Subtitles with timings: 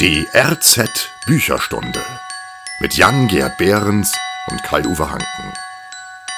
[0.00, 2.00] Die RZ Bücherstunde
[2.80, 4.10] mit Jan-Gerd Behrens
[4.50, 5.52] und Kai-Uwe Hanken.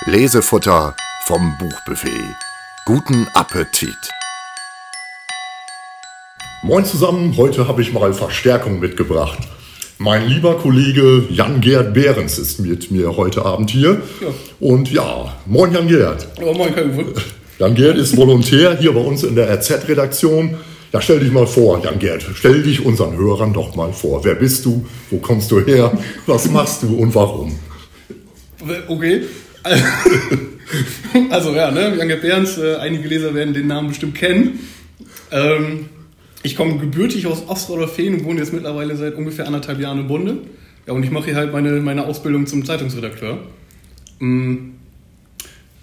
[0.07, 0.97] Lesefutter
[1.27, 2.35] vom Buchbuffet.
[2.87, 3.95] Guten Appetit!
[6.65, 9.39] Moin zusammen, heute habe ich mal Verstärkung mitgebracht.
[9.99, 14.03] Mein lieber Kollege Jan-Gerd Behrens ist mit mir heute Abend hier.
[14.21, 14.29] Ja.
[14.59, 16.27] Und ja, moin Jan-Gerd.
[16.43, 17.15] Oh, moin, Kai-Uwe.
[17.61, 20.59] Jan-Gerd ist Volontär hier bei uns in der RZ-Redaktion.
[20.93, 22.27] Ja, stell dich mal vor, Jan-Gerd.
[22.35, 24.25] Stell dich unseren Hörern doch mal vor.
[24.25, 24.85] Wer bist du?
[25.11, 25.91] Wo kommst du her?
[26.27, 27.59] Was machst du und warum?
[28.89, 29.23] Okay.
[31.29, 34.61] Also ja, ne, Janke Behrens, äh, einige Leser werden den Namen bestimmt kennen.
[35.31, 35.91] Ähm,
[36.43, 40.39] ich komme gebürtig aus Ostroder-Fehn und wohne jetzt mittlerweile seit ungefähr anderthalb Jahren in Bunde.
[40.87, 43.39] Ja, und ich mache hier halt meine, meine Ausbildung zum Zeitungsredakteur.
[44.19, 44.71] Mm,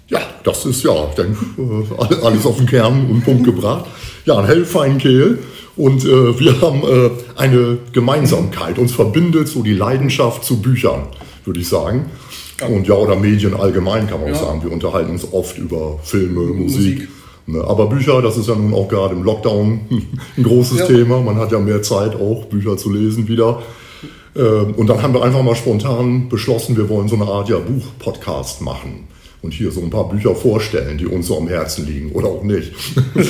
[0.10, 3.86] Ja, das ist ja, ich denke, äh, alles auf den Kern und Punkt gebracht.
[4.26, 5.40] Ja, ein hellfein Kehl.
[5.78, 8.80] Und äh, wir haben äh, eine Gemeinsamkeit.
[8.80, 11.04] Uns verbindet so die Leidenschaft zu Büchern,
[11.46, 12.08] würde ich sagen.
[12.68, 14.48] Und ja, oder Medien allgemein kann man auch Ja.
[14.48, 14.64] sagen.
[14.64, 16.60] Wir unterhalten uns oft über Filme, Musik.
[17.00, 17.10] Musik.
[17.46, 19.80] Ne, Aber Bücher, das ist ja nun auch gerade im Lockdown
[20.38, 20.86] ein großes Ja.
[20.88, 21.22] Thema.
[21.22, 23.62] Man hat ja mehr Zeit auch, Bücher zu lesen wieder.
[24.36, 27.58] Ähm, Und dann haben wir einfach mal spontan beschlossen, wir wollen so eine Art ja,
[27.60, 29.08] Buch-Podcast machen
[29.42, 32.44] und hier so ein paar Bücher vorstellen, die uns so am Herzen liegen oder auch
[32.44, 32.72] nicht.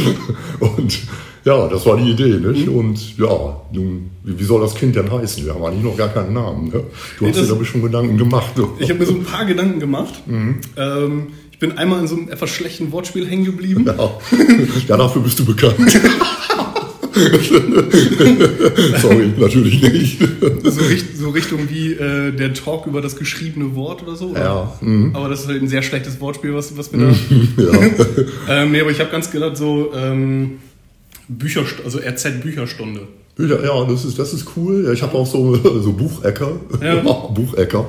[0.59, 0.99] und
[1.45, 2.67] ja, das war die Idee, nicht?
[2.67, 2.75] Mhm.
[2.75, 5.45] Und ja, nun, wie soll das Kind denn heißen?
[5.45, 6.65] Wir haben eigentlich noch gar keinen Namen.
[6.67, 6.83] Ne?
[7.17, 8.53] Du hast dir, das- glaube ich, schon Gedanken gemacht.
[8.79, 10.21] Ich habe mir so ein paar Gedanken gemacht.
[10.27, 13.85] Ähm, ich bin einmal in so einem etwas schlechten Wortspiel hängen geblieben.
[13.85, 13.95] Ja.
[14.87, 15.75] ja, dafür bist du bekannt.
[19.01, 20.19] Sorry, natürlich nicht.
[20.63, 20.81] So,
[21.15, 24.27] so Richtung wie äh, der Talk über das geschriebene Wort oder so.
[24.29, 24.39] Oder?
[24.41, 25.15] Ja, mhm.
[25.15, 27.15] Aber das ist halt ein sehr schlechtes Wortspiel, was, was mir da.
[27.61, 27.71] Ja.
[28.63, 30.59] ähm, nee, aber ich habe ganz gedacht, so ähm,
[31.27, 33.01] Bücher, also RZ-Bücherstunde.
[33.37, 34.83] Ja, ja, das ist, das ist cool.
[34.85, 36.51] Ja, ich habe auch so, so Buchecker.
[36.81, 36.95] Ja.
[36.95, 37.85] Buchecker.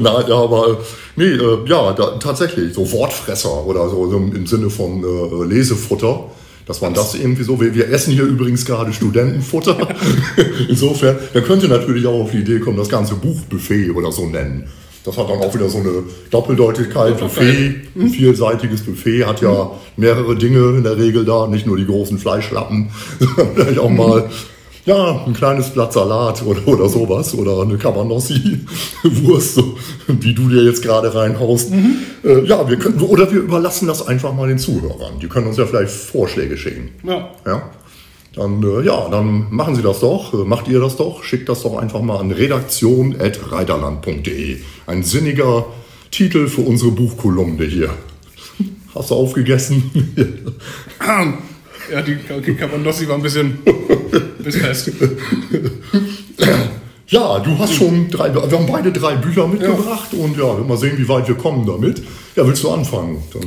[0.00, 0.78] Nein, ja, aber
[1.14, 6.24] nee, äh, ja, da, tatsächlich, so Wortfresser oder so, so im Sinne von äh, Lesefutter.
[6.68, 9.88] Dass man das irgendwie so, wir, wir essen hier übrigens gerade Studentenfutter.
[10.68, 14.68] Insofern, da könnte natürlich auch auf die Idee kommen, das ganze Buchbuffet oder so nennen.
[15.02, 17.18] Das hat dann auch wieder so eine Doppeldeutigkeit.
[17.18, 21.86] Buffet, ein vielseitiges Buffet hat ja mehrere Dinge in der Regel da, nicht nur die
[21.86, 24.28] großen Fleischlappen, sondern vielleicht auch mal
[24.88, 29.76] ja, ein kleines Blatt Salat oder, oder sowas oder eine Cabanossi-Wurst, so,
[30.08, 31.70] die du dir jetzt gerade reinhaust.
[32.24, 35.18] Äh, ja, wir können, oder wir überlassen das einfach mal den Zuhörern.
[35.20, 36.88] Die können uns ja vielleicht Vorschläge schicken.
[37.04, 37.28] Ja.
[37.44, 37.68] Ja,
[38.34, 41.64] dann, äh, ja, dann machen Sie das doch, äh, macht ihr das doch, schickt das
[41.64, 44.56] doch einfach mal an redaktion.reiterland.de.
[44.86, 45.66] Ein sinniger
[46.10, 47.90] Titel für unsere Buchkolumne hier.
[48.94, 49.90] Hast du aufgegessen?
[51.92, 53.58] Ja, die okay, Cabanossi war ein bisschen
[54.44, 54.90] bis fest.
[57.08, 60.98] ja, du hast schon drei, wir haben beide drei Bücher mitgebracht und ja, mal sehen,
[60.98, 62.02] wie weit wir kommen damit.
[62.36, 63.22] Ja, willst du anfangen?
[63.32, 63.42] Dann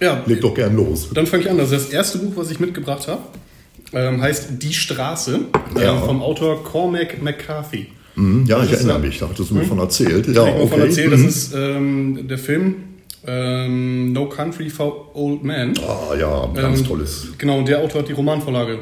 [0.00, 0.22] äh, Ja.
[0.26, 1.08] leg doch gern los.
[1.12, 1.58] Dann fange ich an.
[1.58, 3.22] Das ist das erste Buch, was ich mitgebracht habe.
[3.92, 5.40] Ähm, heißt Die Straße
[5.78, 5.96] Ja.
[5.96, 7.88] äh, vom Autor Cormac McCarthy.
[8.14, 10.26] Hm, ja, ich ist erinnere ja- mich, da hattest du mir von erzählt.
[10.28, 10.62] Ja, Ich okay.
[10.62, 11.28] davon erzählt, das Mhm.
[11.28, 12.74] ist ähm, der Film
[13.26, 15.74] ähm, No Country for Old Men.
[15.86, 17.28] Ah ja, ganz Ähm, tolles.
[17.38, 18.78] Genau, und der Autor hat die Romanvorlage äh,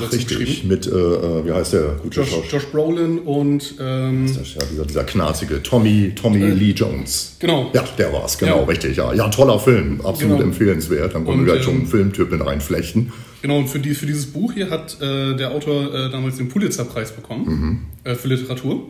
[0.00, 0.68] dazu Richtig, geschrieben.
[0.68, 2.30] mit, äh, äh, wie heißt der gute Josh?
[2.50, 7.36] Josh Brolin und ähm, ja dieser, dieser knarzige Tommy, Tommy Lee Jones.
[7.38, 7.70] genau.
[7.74, 8.64] Ja, der war's, genau, Ja.
[8.64, 8.96] richtig.
[8.96, 10.48] Ja, ja toller Film, absolut Genau.
[10.48, 11.14] empfehlenswert.
[11.14, 13.12] Dann können Und, wir gleich schon ähm, einen Filmtyp mit reinflechten.
[13.42, 16.48] Genau, und für, die, für dieses Buch hier hat äh, der Autor äh, damals den
[16.48, 18.80] Pulitzerpreis bekommen äh, für Literatur.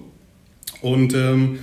[0.82, 1.58] Und ähm,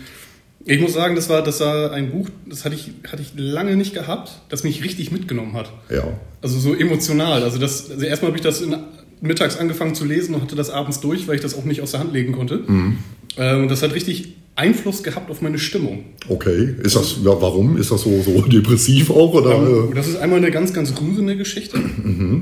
[0.66, 3.75] ich muss sagen, das war, das war ein Buch, das hatte ich, hatte ich lange
[3.75, 5.72] nicht gehabt, das mich richtig mitgenommen hat.
[5.90, 6.03] Ja.
[6.41, 7.44] Also so emotional.
[7.44, 8.75] Also, das, also erstmal habe ich das in,
[9.22, 11.91] mittags angefangen zu lesen und hatte das abends durch, weil ich das auch nicht aus
[11.91, 12.62] der Hand legen konnte.
[12.68, 16.06] Ähm, und das hat richtig Einfluss gehabt auf meine Stimmung.
[16.29, 17.78] Okay, ist das, ja, warum?
[17.78, 19.34] Ist das so, so depressiv auch?
[19.34, 19.56] Oder?
[19.56, 21.80] Ähm, äh, Das ist einmal eine ganz, ganz rührende Geschichte.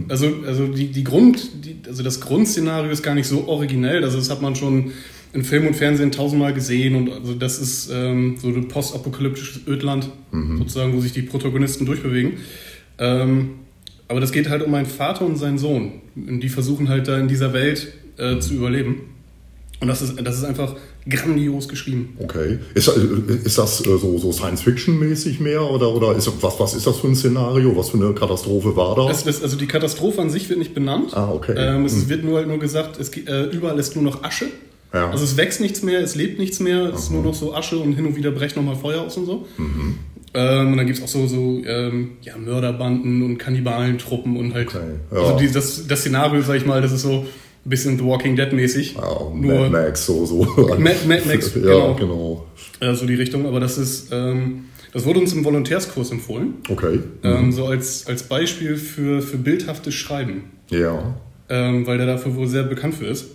[0.09, 4.03] Also, also, die, die Grund, die, also das Grundszenario ist gar nicht so originell.
[4.03, 4.91] Also das hat man schon
[5.33, 6.95] in Film und Fernsehen tausendmal gesehen.
[6.95, 10.10] Und also das ist ähm, so ein postapokalyptisches Ödland,
[10.57, 12.33] sozusagen, wo sich die Protagonisten durchbewegen.
[12.98, 13.51] Ähm,
[14.07, 16.01] aber das geht halt um einen Vater und seinen Sohn.
[16.16, 19.01] Und die versuchen halt da in dieser Welt äh, zu überleben.
[19.80, 20.75] Und das ist, das ist einfach
[21.10, 22.16] grandios geschrieben.
[22.19, 22.60] Okay.
[22.75, 25.63] Ist, ist das äh, so, so Science-Fiction-mäßig mehr?
[25.63, 27.75] Oder, oder ist, was, was ist das für ein Szenario?
[27.75, 29.07] Was für eine Katastrophe war da?
[29.07, 31.16] Das, das, also die Katastrophe an sich wird nicht benannt.
[31.16, 31.56] Ah, okay.
[31.57, 34.48] Ähm, es wird nur halt nur gesagt, es, äh, überall ist nur noch Asche.
[34.93, 35.09] Ja.
[35.09, 37.77] Also es wächst nichts mehr, es lebt nichts mehr, es ist nur noch so Asche
[37.77, 39.45] und hin und wieder brecht nochmal Feuer aus und so.
[39.57, 39.99] Mhm.
[40.33, 44.67] Ähm, und dann gibt es auch so, so ähm, ja, Mörderbanden und Kannibalentruppen und halt.
[44.67, 44.79] Okay,
[45.11, 45.17] ja.
[45.17, 47.25] Also die, das, das Szenario, sag ich mal, das ist so,
[47.65, 48.95] bisschen The Walking Dead mäßig.
[48.95, 49.01] Ja,
[49.33, 50.43] Nur- Mad Max, so, so.
[50.79, 51.93] Mad, Mad Max, ja, genau.
[51.95, 52.45] genau.
[52.79, 56.55] Äh, so die Richtung, aber das ist, ähm, das wurde uns im Volontärskurs empfohlen.
[56.69, 56.99] Okay.
[57.23, 60.43] Ähm, so als, als Beispiel für, für bildhaftes Schreiben.
[60.69, 61.15] Ja.
[61.49, 63.27] Ähm, weil der dafür wohl sehr bekannt für ist.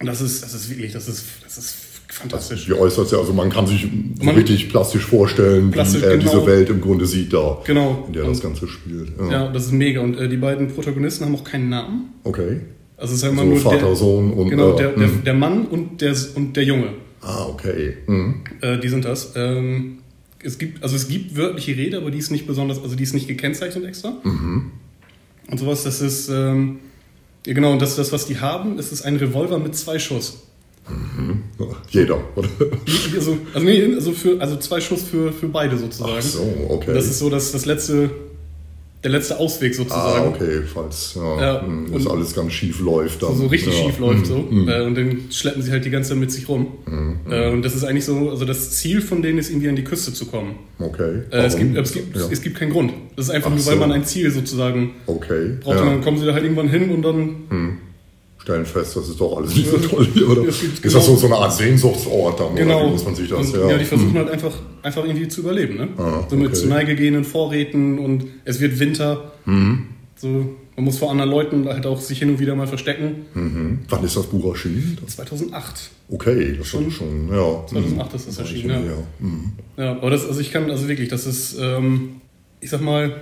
[0.00, 1.76] Und das ist, das ist wirklich, das ist, das ist
[2.08, 2.68] fantastisch.
[2.68, 3.88] Wie äußert ja, also man kann sich
[4.18, 6.30] so Man- richtig plastisch vorstellen, Plastisch, wie er genau.
[6.32, 8.04] diese Welt im Grunde sieht da, Genau.
[8.06, 9.12] in der das Und- Ganze spielt.
[9.18, 9.30] Ja.
[9.30, 10.00] Ja, das ist mega.
[10.00, 12.10] Und äh, die beiden Protagonisten haben auch keinen Namen.
[12.24, 12.60] Okay.
[12.98, 15.06] Also es ist halt immer So nur Vater, der, Sohn und genau, äh, der, der,
[15.08, 15.24] hm.
[15.24, 16.88] der Mann und der, und der Junge.
[17.20, 17.96] Ah, okay.
[18.06, 18.36] Hm.
[18.60, 19.32] Äh, die sind das.
[19.36, 19.98] Ähm,
[20.42, 23.14] es gibt, also es gibt wörtliche Rede, aber die ist nicht besonders, also die ist
[23.14, 24.16] nicht gekennzeichnet extra.
[24.22, 24.70] Mhm.
[25.50, 26.78] Und sowas, das ist, ähm,
[27.46, 30.42] ja genau, und das, das, was die haben, ist, ist ein Revolver mit zwei Schuss.
[31.90, 32.48] Jeder, oder?
[33.14, 36.12] Also, also, nee, also, für, also zwei Schuss für, für beide sozusagen.
[36.16, 36.94] Ach so, okay.
[36.94, 38.10] Das ist so das, das letzte,
[39.06, 40.24] der letzte Ausweg sozusagen.
[40.24, 43.22] ah, okay, falls ja, Ja, hm, das alles ganz schief läuft.
[43.22, 43.84] Dann, So, so richtig ja.
[43.84, 44.38] schief läuft so.
[44.38, 44.68] Mhm.
[44.68, 46.66] Äh, und dann schleppen sie halt die ganze Zeit mit sich rum.
[47.30, 49.84] Äh, und das ist eigentlich so, also das Ziel von denen ist irgendwie an die
[49.84, 50.56] Küste zu kommen.
[50.80, 51.20] Okay.
[51.30, 51.74] Äh, es, Warum?
[51.74, 52.22] gibt, es, gibt, ja.
[52.30, 52.92] es gibt keinen Grund.
[53.14, 53.80] Das ist einfach Ach nur, weil so.
[53.80, 55.56] man ein Ziel sozusagen Okay.
[55.60, 55.76] braucht.
[55.76, 55.82] ja.
[55.82, 57.78] Und dann kommen sie da halt irgendwann hin und dann.
[58.46, 60.44] Stellen fest, das ist doch alles nicht so toll hier, oder?
[60.44, 62.86] Ist das so, genau- so eine Art Sehnsuchtsort dann, oder Genau.
[62.86, 63.76] wie muss man sich das, und, ja.
[63.76, 64.52] die versuchen halt einfach,
[64.84, 65.76] einfach irgendwie zu überleben.
[65.78, 65.88] Ne?
[65.98, 66.54] Ah, so mit okay.
[66.56, 69.32] zu Neige gehenden Vorräten und es wird Winter.
[69.46, 69.86] Mhm.
[70.14, 70.28] So,
[70.76, 73.26] man muss vor anderen Leuten halt auch sich hin und wieder mal verstecken.
[73.34, 73.78] Mhm.
[73.88, 74.96] Wann ist das Buch erschienen?
[75.04, 75.90] Das, 2008.
[76.12, 77.66] okay, das schon, schon, ja.
[77.66, 78.92] 2008 ist das erschienen, ja.
[78.92, 78.96] ja.
[79.18, 79.52] Mhm.
[79.76, 82.20] Ja, aber das, also ich kann, also wirklich, das ist, ähm,
[82.60, 83.12] ich sag mal,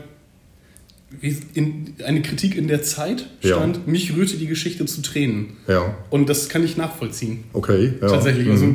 [1.55, 3.57] in, eine Kritik in der Zeit Ja.
[3.57, 5.57] stand, mich rührte die Geschichte zu Tränen.
[5.69, 7.45] Ja, Und das kann ich nachvollziehen.
[7.53, 7.93] okay.
[8.01, 8.09] Ja.
[8.09, 8.47] Tatsächlich.
[8.47, 8.53] Mhm.
[8.53, 8.67] Also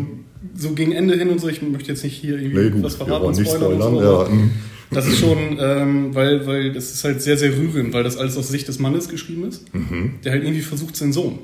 [0.56, 2.96] so gegen Ende hin und so, ich möchte jetzt nicht hier irgendwie Nee, gut, was
[2.96, 4.30] verraten nicht spoilern und so, Ja.
[4.30, 4.52] mhm.
[4.92, 8.36] Das ist schon, ähm, weil, weil das ist halt sehr, sehr rührend, weil das alles
[8.38, 10.14] aus Sicht des Mannes geschrieben ist, Mhm.
[10.24, 11.38] der halt irgendwie versucht, seinen Sohn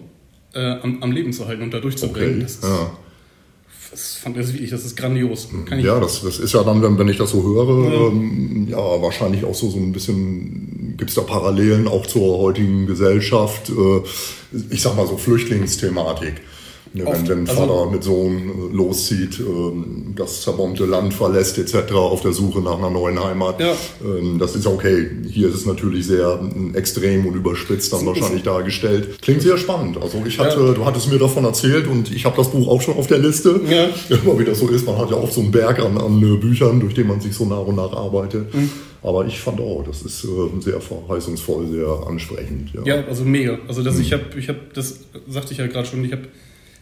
[0.54, 2.36] äh, am, am Leben zu halten und da durchzubringen.
[2.36, 2.42] Okay.
[2.42, 2.98] Das, ist, Ja.
[3.96, 5.48] Das fand ich wirklich, das ist grandios.
[5.78, 9.46] Ja, das, das ist ja dann, wenn, wenn ich das so höre, ähm, ja, wahrscheinlich
[9.46, 14.02] auch so, so ein bisschen, gibt es da Parallelen auch zur heutigen Gesellschaft, äh,
[14.70, 16.42] ich sag mal so Flüchtlingsthematik.
[16.96, 18.38] Ne, wenn, wenn Also- Vater mit Sohn
[18.72, 21.92] äh, loszieht, ähm, das zerbombte Land verlässt etc.
[21.94, 23.60] auf der Suche nach einer neuen Heimat.
[23.60, 23.74] Ja.
[24.04, 25.08] Ähm, das ist okay.
[25.30, 29.22] Hier ist es natürlich sehr ähm, extrem und überspitzt dann wahrscheinlich dargestellt.
[29.22, 29.98] Klingt sehr spannend.
[30.02, 30.72] Also ich hatte, Ja.
[30.74, 33.60] du hattest mir davon erzählt und ich habe das Buch auch schon auf der Liste.
[33.70, 33.90] Ja.
[34.24, 36.38] Immer wie das so ist, man hat ja auch so einen Berg an, an äh,
[36.38, 38.54] Büchern, durch den man sich so nach und nach arbeitet.
[38.56, 38.70] Mhm.
[39.04, 42.72] Aber ich fand auch, das ist äh, sehr verheißungsvoll, sehr ansprechend.
[42.74, 42.96] Ja.
[42.96, 43.60] Ja, also mega.
[43.68, 46.24] Also das, ich habe, ich habe, das sagte ich ja gerade schon, ich habe,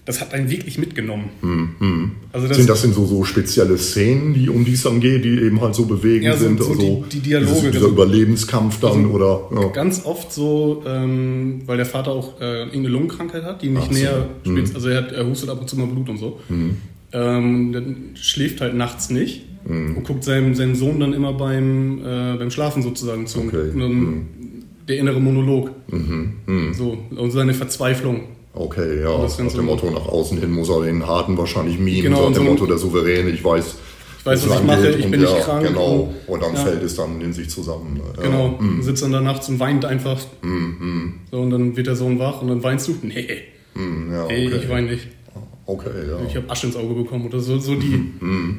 [0.06, 1.30] das hat einen wirklich mitgenommen.
[2.34, 5.00] Also das, Hm, Sind das denn so, so spezielle Szenen, die, um die es dann
[5.00, 6.60] geht, die eben halt so bewegend Ja, so- sind?
[6.62, 9.50] so also die- die Dialoge, Dieses, dieser also- Überlebenskampf dann Also- oder.
[9.62, 9.68] Ja.
[9.70, 13.88] ganz oft so, ähm, weil der Vater auch äh, irgendeine Lungenkrankheit hat, die nicht Ach
[13.94, 13.94] so.
[13.94, 14.76] näher spitzt.
[14.76, 16.40] Also er, hat, er hustet ab und zu mal Blut und so.
[17.16, 22.36] Ähm, dann schläft halt nachts nicht und guckt seinem, seinem Sohn dann immer beim, äh,
[22.38, 23.40] beim Schlafen sozusagen zu.
[23.40, 23.70] Okay.
[23.78, 24.28] Dann
[24.90, 25.72] Der innere Monolog.
[26.74, 28.22] So, und seine Verzweiflung.
[28.56, 29.18] Okay, ja.
[29.22, 32.02] das Nach Ganze- dem Motto, nach außen hin muss er den Harten wahrscheinlich mimen.
[32.04, 33.76] Genau, Nach und dem so- Motto, der Souverän, ich weiß,
[34.20, 35.68] Ich weiß, was ich mache, ich bin ja, nicht krank.
[35.68, 36.60] Genau, Und, und dann ja.
[36.62, 38.00] fällt es dann in sich zusammen.
[38.16, 38.24] Ja.
[38.24, 38.82] Genau, Mhm.
[38.84, 40.18] sitzt dann da nachts und weint einfach.
[41.32, 42.96] So, und dann wird der Sohn wach und dann weinst du.
[43.02, 43.28] Nee,
[43.76, 44.56] Mhm, ja, nee okay.
[44.64, 45.08] ich weine nicht.
[45.66, 46.18] Okay, ja.
[46.28, 47.58] Ich habe Asche ins Auge bekommen oder so.
[47.58, 48.12] So die.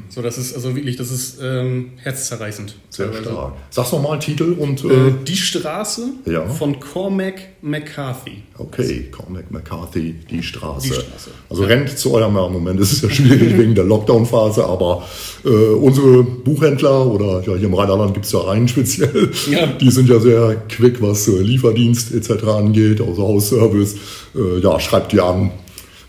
[0.09, 2.77] So, das ist also wirklich, das ist ähm, herzzerreißend.
[2.89, 3.31] Sehr teilweise.
[3.31, 3.53] stark.
[3.69, 4.83] Sag's nochmal Titel und.
[4.85, 6.47] Äh, Äh, die Straße Ja.
[6.49, 8.43] von Cormac McCarthy.
[8.57, 10.89] okay, Cormac McCarthy, die Straße.
[10.89, 11.31] Die Straße.
[11.51, 15.07] Also rennt zu eurem ja, Moment, es ist ja schwierig wegen der Lockdown-Phase, aber
[15.45, 19.67] äh, unsere Buchhändler oder ja, hier im Rheinland gibt es ja einen speziell, Ja.
[19.67, 22.45] die sind ja sehr quick, was äh, Lieferdienst etc.
[22.45, 23.97] angeht, also Hausservice.
[24.35, 25.51] Äh, ja, schreibt die an,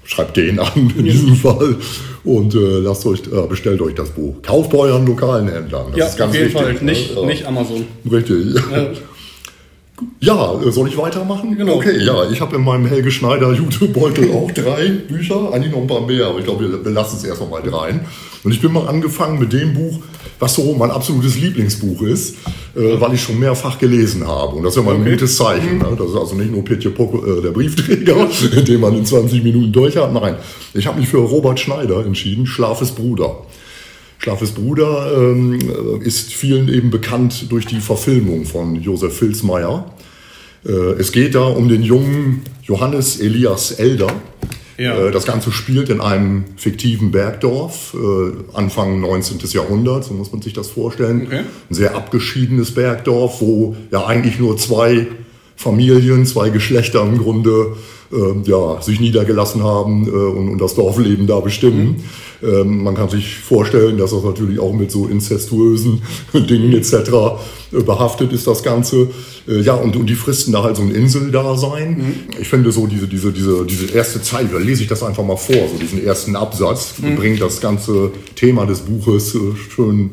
[0.05, 1.75] schreibt den an in diesem Fall
[2.23, 4.35] und äh, lasst euch, äh, bestellt euch das Buch.
[4.41, 5.87] Kauft bei euren lokalen Händlern.
[5.89, 6.61] Das ja, ist ganz auf jeden wichtig.
[6.61, 6.85] Fall.
[6.85, 7.21] Nicht, ne?
[7.21, 7.27] Ja.
[7.27, 7.85] nicht Amazon.
[8.09, 8.55] Richtig.
[8.55, 8.87] Äh,
[10.19, 11.57] Ja, äh, soll ich weitermachen?
[11.57, 11.75] Genau.
[11.75, 15.87] Okay, ja, ich habe in meinem Helge Schneider Jutebeutel auch drei Bücher, eigentlich noch ein
[15.87, 18.01] paar mehr, aber ich glaube, wir belassen es erst mal dreien.
[18.43, 19.99] Und ich bin mal angefangen mit dem Buch,
[20.39, 22.35] was so mein absolutes Lieblingsbuch ist,
[22.75, 24.55] äh, weil ich schon mehrfach gelesen habe.
[24.55, 25.11] Und das ist ja mal ein Okay.
[25.11, 25.77] gutes Zeichen.
[25.77, 25.95] Ne?
[25.97, 28.27] Das ist also nicht nur Pitje Pocke, äh, der Briefträger,
[28.67, 30.13] den man in 20 Minuten durch hat.
[30.13, 30.35] Nein,
[30.73, 33.37] ich habe mich für Robert Schneider entschieden, Schlafes Bruder.
[34.17, 35.59] Schlafes Bruder ähm,
[36.01, 39.91] ist vielen eben bekannt durch die Verfilmung von Josef Filzmeier.
[40.65, 44.07] Äh, es geht da um den jungen Johannes Elias Elder.
[44.77, 44.97] Ja.
[44.97, 49.39] Äh, das Ganze spielt in einem fiktiven Bergdorf, äh, Anfang 19.
[49.51, 51.23] Jahrhundert, so muss man sich das vorstellen.
[51.27, 51.43] Okay.
[51.69, 55.07] Ein sehr abgeschiedenes Bergdorf, wo ja eigentlich nur zwei
[55.55, 57.75] Familien, zwei Geschlechter im Grunde
[58.11, 62.03] äh, ja, sich niedergelassen haben äh, und, und, das Dorfleben da bestimmen.
[62.41, 62.47] Mhm.
[62.47, 66.01] Ähm, man kann sich vorstellen, dass das natürlich auch mit so incestuösen
[66.33, 66.93] Dingen etc.
[66.93, 69.09] Äh, behaftet ist, das Ganze.
[69.47, 71.97] Äh, ja, und, und die fristen da halt so ein Inseldasein.
[71.97, 72.13] Mhm.
[72.39, 75.37] Ich finde so diese, diese, diese, diese erste Zeile, da lese ich das einfach mal
[75.37, 77.15] vor, so diesen ersten Absatz, mhm.
[77.15, 79.39] bringt das ganze Thema des Buches äh,
[79.73, 80.11] schön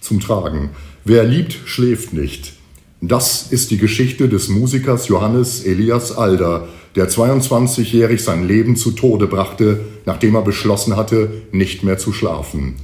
[0.00, 0.70] zum Tragen.
[1.04, 2.57] Wer liebt, schläft nicht.
[3.00, 9.28] Das ist die Geschichte des Musikers Johannes Elias Alder, der 22-jährig sein Leben zu Tode
[9.28, 12.74] brachte, nachdem er beschlossen hatte, nicht mehr zu schlafen.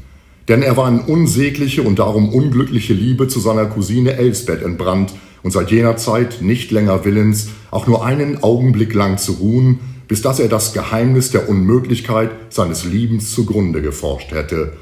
[0.47, 5.50] Denn er war in unsägliche und darum unglückliche Liebe zu seiner Cousine Elsbeth entbrannt und
[5.50, 10.38] seit jener Zeit nicht länger willens, auch nur einen Augenblick lang zu ruhen, bis dass
[10.38, 14.75] er das Geheimnis der Unmöglichkeit seines Liebens zugrunde geforscht hätte.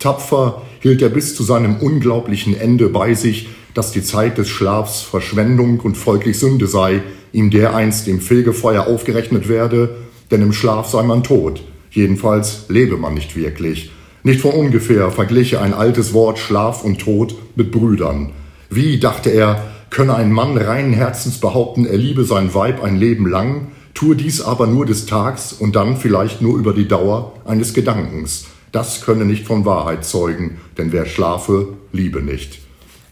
[0.00, 5.02] Tapfer hielt er bis zu seinem unglaublichen Ende bei sich, dass die Zeit des Schlafs
[5.02, 9.96] Verschwendung und folglich Sünde sei, ihm dereinst im Fegefeuer aufgerechnet werde,
[10.30, 13.90] denn im Schlaf sei man tot, jedenfalls lebe man nicht wirklich.
[14.22, 18.32] Nicht von ungefähr vergliche ein altes Wort Schlaf und Tod mit Brüdern.
[18.68, 23.26] Wie, dachte er, könne ein Mann reinen Herzens behaupten, er liebe sein Weib ein Leben
[23.26, 27.74] lang, tue dies aber nur des Tags und dann vielleicht nur über die Dauer eines
[27.74, 28.46] Gedankens.
[28.72, 32.60] Das könne nicht von Wahrheit zeugen, denn wer schlafe, liebe nicht.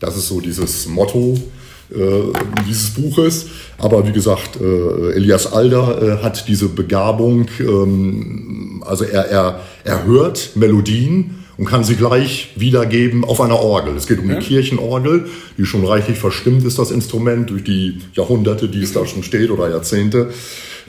[0.00, 1.37] Das ist so dieses Motto
[1.90, 2.33] äh,
[2.69, 3.47] dieses Buches.
[3.78, 10.05] Aber wie gesagt, äh, Elias Alder äh, hat diese Begabung, ähm, also er, er, er
[10.05, 13.97] hört Melodien und kann sie gleich wiedergeben auf einer Orgel.
[13.97, 14.38] Es geht um ja.
[14.38, 19.07] die Kirchenorgel, die schon reichlich verstimmt ist, das Instrument, durch die Jahrhunderte, die es da
[19.07, 20.31] schon steht oder Jahrzehnte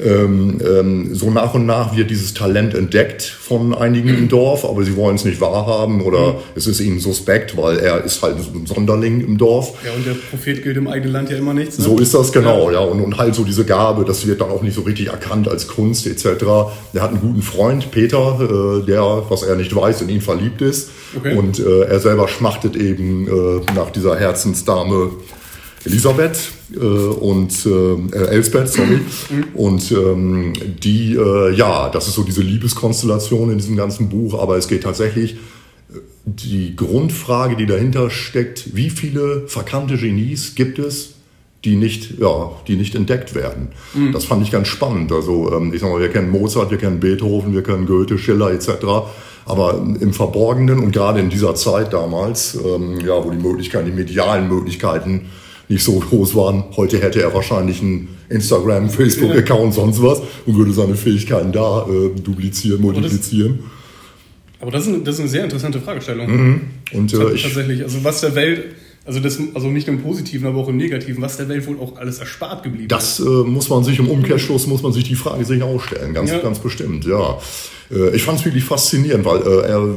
[0.03, 4.83] ähm, ähm, so nach und nach wird dieses Talent entdeckt von einigen im Dorf, aber
[4.83, 6.37] sie wollen es nicht wahrhaben oder mhm.
[6.55, 9.73] es ist ihnen suspekt, weil er ist halt ein Sonderling im Dorf.
[9.85, 11.77] Ja, und der Prophet gilt im eigenen Land ja immer nichts.
[11.77, 11.83] Ne?
[11.83, 12.79] So ist das genau, ja.
[12.79, 12.85] ja.
[12.85, 15.67] Und, und halt so diese Gabe, das wird dann auch nicht so richtig erkannt als
[15.67, 16.25] Kunst etc.
[16.93, 18.39] Er hat einen guten Freund, Peter,
[18.81, 20.91] äh, der, was er nicht weiß, in ihn verliebt ist.
[21.17, 21.35] Okay.
[21.35, 25.11] Und äh, er selber schmachtet eben äh, nach dieser Herzensdame
[25.85, 28.99] Elisabeth äh, und äh, Elsbeth, sorry.
[29.53, 34.57] Und ähm, die, äh, ja, das ist so diese Liebeskonstellation in diesem ganzen Buch, aber
[34.57, 41.13] es geht tatsächlich äh, die Grundfrage, die dahinter steckt, wie viele verkannte Genies gibt es,
[41.65, 43.69] die nicht, ja, die nicht entdeckt werden.
[43.93, 44.11] Mhm.
[44.11, 45.11] Das fand ich ganz spannend.
[45.11, 48.51] Also ähm, ich sag mal, wir kennen Mozart, wir kennen Beethoven, wir kennen Goethe, Schiller
[48.51, 48.69] etc.
[49.45, 53.91] Aber im Verborgenen und gerade in dieser Zeit damals, ähm, ja, wo die Möglichkeiten, die
[53.91, 55.29] medialen Möglichkeiten
[55.69, 56.63] nicht so groß waren.
[56.75, 62.19] Heute hätte er wahrscheinlich einen Instagram, Facebook-Account, sonst was und würde seine Fähigkeiten da äh,
[62.19, 63.59] duplizieren, multiplizieren.
[64.59, 66.27] Aber das, ist eine, das ist eine sehr interessante Fragestellung.
[66.29, 66.61] Mhm.
[66.91, 68.65] Und äh, ich, tatsächlich, also was der Welt
[69.09, 71.97] also, das, also nicht im Positiven, aber auch im Negativen, was der Welt wohl auch
[71.97, 72.91] alles erspart geblieben ist.
[72.91, 76.13] Das äh, muss man sich im Umkehrschluss, muss man sich die Frage sich auch stellen,
[76.13, 76.37] ganz, ja.
[76.37, 77.39] ganz bestimmt, ja.
[77.91, 79.95] Äh, ich fand es wirklich faszinierend, weil äh, er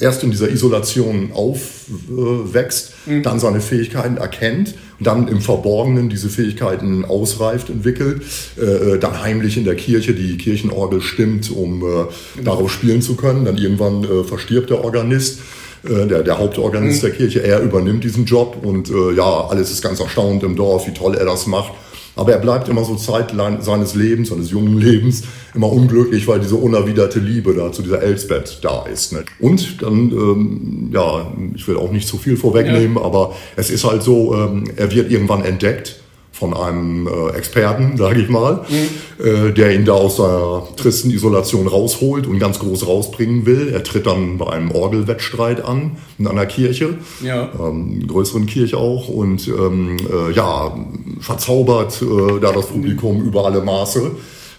[0.00, 3.22] erst in dieser Isolation aufwächst, mhm.
[3.22, 8.22] dann seine Fähigkeiten erkennt und dann im Verborgenen diese Fähigkeiten ausreift, entwickelt,
[8.56, 12.06] äh, dann heimlich in der Kirche die Kirchenorgel stimmt, um genau.
[12.42, 13.44] darauf spielen zu können.
[13.44, 15.40] Dann irgendwann verstirbt der Organist
[15.84, 17.06] äh, der, der Hauptorganist mhm.
[17.06, 20.86] der Kirche, er übernimmt diesen Job und äh, ja, alles ist ganz erstaunt im Dorf,
[20.86, 21.72] wie toll er das macht.
[22.16, 26.54] Aber er bleibt immer so Zeit seines Lebens, seines jungen Lebens, immer unglücklich, weil diese
[26.54, 29.12] unerwiderte Liebe da zu dieser Elsbeth da ist.
[29.12, 29.24] Ne?
[29.40, 33.02] Und dann, ähm, ja, ich will auch nicht zu viel vorwegnehmen, ja.
[33.02, 36.03] aber es ist halt so, ähm, er wird irgendwann entdeckt
[36.44, 39.24] von einem äh, Experten, sage ich mal, mhm.
[39.24, 43.70] äh, der ihn da aus seiner tristen Isolation rausholt und ganz groß rausbringen will.
[43.72, 47.50] Er tritt dann bei einem Orgelwettstreit an in einer Kirche, ja.
[47.58, 50.76] ähm, größeren Kirche auch, und ähm, äh, ja,
[51.20, 53.28] verzaubert äh, da das Publikum mhm.
[53.28, 54.10] über alle Maße.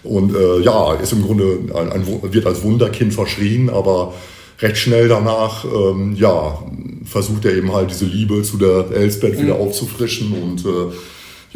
[0.02, 4.14] Und äh, ja, ist im Grunde ein, ein, wird als Wunderkind verschrien, aber
[4.60, 6.58] recht schnell danach, ähm, ja,
[7.04, 9.42] versucht er eben halt diese Liebe zu der Elsbeth mhm.
[9.42, 10.94] wieder aufzufrischen und äh,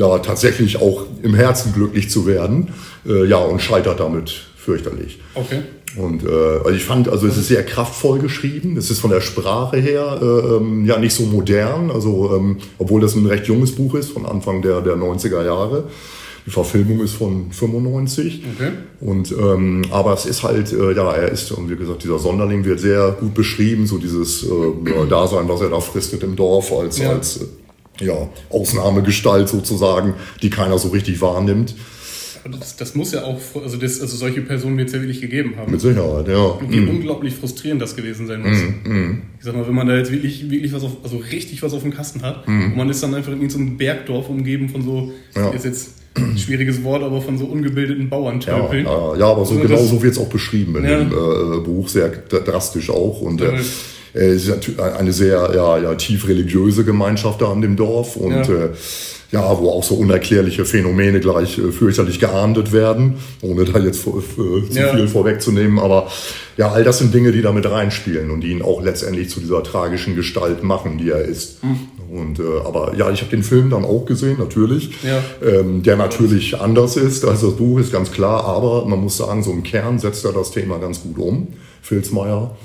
[0.00, 2.68] ja tatsächlich auch im Herzen glücklich zu werden.
[3.06, 5.20] Äh, ja, und scheitert damit fürchterlich.
[5.34, 5.60] Okay.
[5.96, 8.76] Und äh, also ich fand, also es ist sehr kraftvoll geschrieben.
[8.76, 13.00] Es ist von der Sprache her äh, ähm, ja nicht so modern, also ähm, obwohl
[13.00, 15.84] das ein recht junges Buch ist von Anfang der, der 90er Jahre.
[16.46, 18.42] Die Verfilmung ist von 95.
[18.54, 18.70] Okay.
[19.00, 22.64] Und ähm, aber es ist halt, äh, ja, er ist, und wie gesagt, dieser Sonderling
[22.64, 26.98] wird sehr gut beschrieben, so dieses äh, Dasein, was er da fristet im Dorf als,
[26.98, 27.10] ja.
[27.10, 27.40] als
[28.00, 31.74] ja, Ausnahmegestalt sozusagen, die keiner so richtig wahrnimmt.
[32.58, 35.54] Das, das, muss ja auch, also, das, also solche Personen wird es ja wirklich gegeben
[35.58, 35.70] haben.
[35.70, 36.38] Mit Sicherheit, ja.
[36.38, 36.88] Und wie mm.
[36.88, 38.58] unglaublich frustrierend das gewesen sein muss.
[38.58, 39.22] Mm, mm.
[39.38, 41.82] Ich sag mal, wenn man da jetzt wirklich, wirklich was auf, also richtig was auf
[41.82, 42.50] dem Kasten hat, mm.
[42.50, 45.50] und man ist dann einfach in so einem Bergdorf umgeben von so, ja.
[45.50, 45.90] ist jetzt
[46.36, 49.90] schwieriges Wort, aber von so ungebildeten Bauern Ja, ja, ja, aber so Also genau das-
[49.90, 50.98] so wird es auch beschrieben in Ja.
[50.98, 53.20] dem äh, Buch, sehr drastisch auch.
[53.20, 53.52] Und äh.
[54.12, 58.42] Es ist eine sehr ja, ja, tief religiöse Gemeinschaft da an dem Dorf und Ja.
[58.42, 58.68] äh,
[59.32, 64.18] ja, wo auch so unerklärliche Phänomene gleich äh, fürchterlich geahndet werden, ohne da jetzt vor,
[64.18, 64.92] äh, zu Ja.
[64.92, 65.78] viel vorwegzunehmen.
[65.78, 66.08] Aber
[66.56, 69.62] ja, all das sind Dinge, die damit reinspielen und die ihn auch letztendlich zu dieser
[69.62, 71.62] tragischen Gestalt machen, die er ist.
[71.62, 71.78] Hm.
[72.12, 75.22] Und äh, aber ja, ich habe den Film dann auch gesehen, natürlich, Ja.
[75.48, 78.44] ähm, der natürlich anders ist als das Buch, ist ganz klar.
[78.46, 81.46] Aber man muss sagen, so im Kern setzt er das Thema ganz gut um,
[81.82, 82.56] Filzmeier.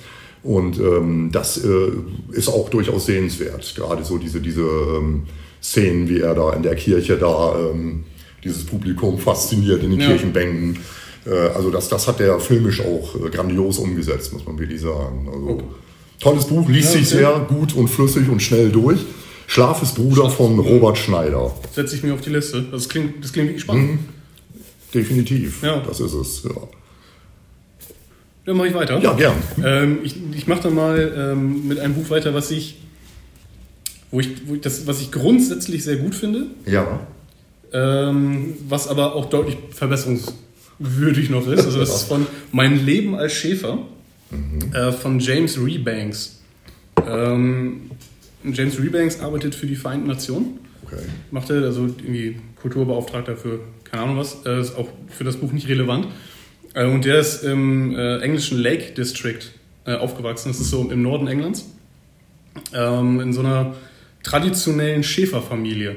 [0.46, 1.90] Und ähm, das äh,
[2.32, 3.74] ist auch durchaus sehenswert.
[3.76, 5.24] Gerade so diese, diese ähm,
[5.62, 8.04] Szenen, wie er da in der Kirche da ähm,
[8.44, 10.08] dieses Publikum fasziniert in den Ja.
[10.10, 10.78] Kirchenbänken.
[11.26, 15.28] Äh, also das, das hat der filmisch auch äh, grandios umgesetzt, muss man wirklich sagen.
[15.34, 15.64] Also,
[16.20, 17.18] Tolles Buch, liest Ja, sich okay.
[17.18, 19.00] sehr gut und flüssig und schnell durch.
[19.48, 21.52] Schlaf ist Bruder von Robert Schneider.
[21.74, 22.64] Setze ich mir auf die Liste.
[22.72, 24.00] Das klingt, das klingt wirklich spannend.
[24.94, 25.64] Definitiv.
[25.64, 25.80] Ja.
[25.80, 26.44] Das ist es.
[26.44, 26.52] Ja,
[28.46, 29.00] Dann mache ich weiter.
[29.02, 29.34] ja gern.
[29.64, 32.78] Ähm, ich ich mache dann mal ähm, mit einem Buch weiter, was ich,
[34.12, 37.00] wo ich, wo ich das, was ich grundsätzlich sehr gut finde, Ja.
[37.74, 41.66] ähm, was aber auch deutlich verbesserungswürdig noch ist.
[41.66, 43.80] Also das ist von Mein Leben als Schäfer
[44.74, 46.42] äh, von James Rebanks.
[47.08, 47.90] Ähm,
[48.44, 50.60] James Rebanks arbeitet für die Vereinten Nationen.
[50.86, 51.02] Okay.
[51.32, 55.52] Macht er also irgendwie Kulturbeauftragter für keine Ahnung was, äh, ist auch für das Buch
[55.52, 56.08] nicht relevant.
[56.76, 59.40] Äh, und der ist im äh, englischen Lake District
[59.86, 60.50] äh, aufgewachsen.
[60.50, 61.66] Das ist so im Norden Englands.
[62.74, 63.76] Ähm, in so einer
[64.24, 65.96] traditionellen Schäferfamilie,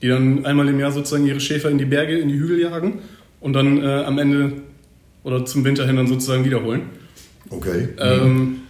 [0.00, 3.00] die dann einmal im Jahr sozusagen ihre Schäfer in die Berge, in die Hügel jagen
[3.40, 4.52] und dann äh, am Ende
[5.22, 6.82] oder zum Winter hin dann sozusagen wiederholen.
[7.50, 7.88] Okay.
[7.98, 8.62] Ähm,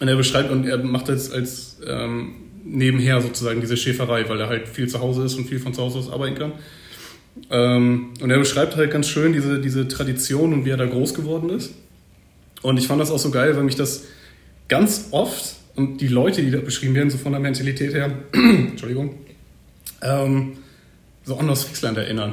[0.00, 4.48] und er beschreibt und er macht das als ähm, nebenher sozusagen diese Schäferei, weil er
[4.48, 6.52] halt viel zu Hause ist und viel von zu Hause aus arbeiten kann.
[7.50, 11.14] Ähm, und er beschreibt halt ganz schön diese, diese Tradition und wie er da groß
[11.14, 11.72] geworden ist.
[12.62, 14.04] Und ich fand das auch so geil, weil mich das
[14.68, 19.14] ganz oft und die Leute, die da beschrieben werden, so von der Mentalität her, Entschuldigung,
[20.02, 20.54] ähm,
[21.24, 22.32] so an Ostfriesland erinnern.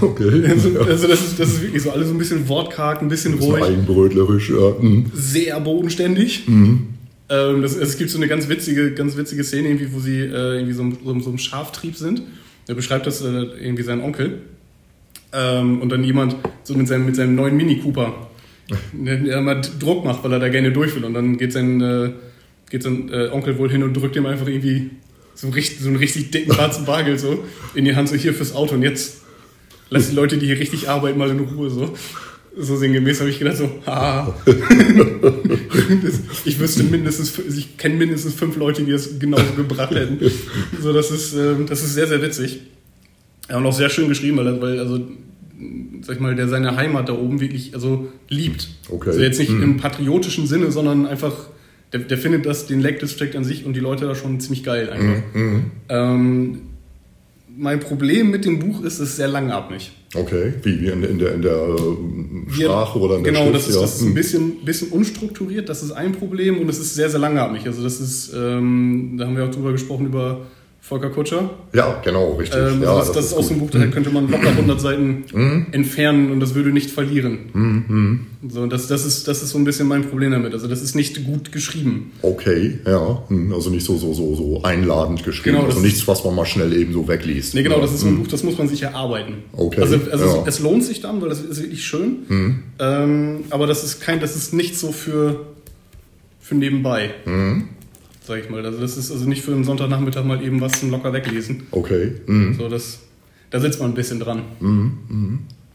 [0.00, 0.42] Okay.
[0.48, 3.36] Also, also das, ist, das ist wirklich so alles so ein bisschen wortkarg, ein bisschen
[3.36, 4.50] Bisschen ruhig eigenbrötlerisch.
[4.50, 4.74] Ja.
[4.80, 5.10] Mhm.
[5.14, 6.44] sehr bodenständig.
[7.28, 10.56] Ähm, das, es gibt so eine ganz witzige, ganz witzige Szene, irgendwie, wo sie äh,
[10.56, 12.22] irgendwie so, so, so im Schaftrieb sind.
[12.66, 14.40] Er beschreibt das äh, irgendwie sein Onkel.
[15.32, 18.28] Ähm, und dann jemand so mit seinem, mit seinem neuen Mini Cooper,
[18.92, 21.04] der, mal Druck macht, weil er da gerne durch will.
[21.04, 22.10] Und dann geht sein, äh,
[22.70, 24.90] geht sein äh, Onkel wohl hin und drückt ihm einfach irgendwie
[25.34, 28.54] so, richtig, so einen richtig dicken schwarzen Bargeld so in die Hand, so hier fürs
[28.54, 28.74] Auto.
[28.74, 29.22] Und jetzt
[29.90, 31.70] lass die Leute, die hier richtig arbeiten, mal in Ruhe.
[31.70, 31.94] So,
[32.56, 33.70] so sinngemäß habe ich gedacht, so.
[33.84, 34.34] Das-
[36.44, 40.18] ich wüsste mindestens, ich kenne mindestens fünf Leute, die das genauso gebracht hätten.
[40.80, 42.60] So, das ist, ähm, das ist sehr, sehr witzig.
[43.48, 45.00] Ja, und auch sehr schön geschrieben, weil, er- weil also,
[46.02, 48.68] sag ich mal, der seine Heimat da oben wirklich, also liebt.
[48.88, 49.10] Okay.
[49.10, 51.32] Also jetzt nicht im patriotischen Sinne, sondern einfach,
[51.92, 54.64] der, der findet das, den Lake District an sich und die Leute da schon ziemlich
[54.64, 55.22] geil einfach.
[55.88, 56.60] Ähm,
[57.56, 59.90] mein Problem mit dem Buch ist, es ist sehr langatmig.
[60.14, 60.54] Okay.
[60.62, 61.78] Wie, wie in, in der, in der äh,
[62.46, 63.56] Wir- Sprache oder in der genau, Schrift?
[63.56, 63.80] das ist, ja.
[63.82, 64.14] das ist ein Mhm.
[64.14, 67.66] bisschen, bisschen unstrukturiert, das ist ein Problem und es ist sehr, sehr langatmig.
[67.66, 70.42] Also das ist, ähm, da haben wir auch drüber gesprochen, über
[70.88, 71.50] Volker Kutscher.
[71.72, 72.60] Ja, genau, richtig.
[72.60, 75.24] Ähm, ja, das, das, ist auch so ein Buch, da könnte man locker 100 Seiten
[75.32, 75.66] Mhm.
[75.72, 78.30] entfernen und das würde nicht verlieren.
[78.48, 80.52] So, das, das, ist, das ist so ein bisschen mein Problem damit.
[80.52, 82.12] Also das ist nicht gut geschrieben.
[82.22, 83.20] Okay, ja.
[83.26, 85.56] Hm, Also nicht so, so, so, so einladend geschrieben.
[85.56, 87.56] Genau, also das nichts, was man mal schnell eben so wegliest.
[87.56, 87.82] Nee, genau, ja.
[87.82, 89.38] das ist so ein Buch, das muss man sich erarbeiten.
[89.54, 90.44] Okay, Also, also ja.
[90.46, 92.62] es lohnt sich dann, weil das ist wirklich schön.
[92.78, 95.46] Ähm, aber das ist kein, das ist nicht so für,
[96.38, 97.10] für nebenbei.
[98.26, 98.64] Sag ich mal.
[98.64, 101.68] Also das ist also nicht für einen Sonntagnachmittag mal eben was zum locker weglesen.
[101.70, 102.56] Okay, hm.
[102.58, 102.98] So, das,
[103.50, 104.42] da sitzt man ein bisschen dran.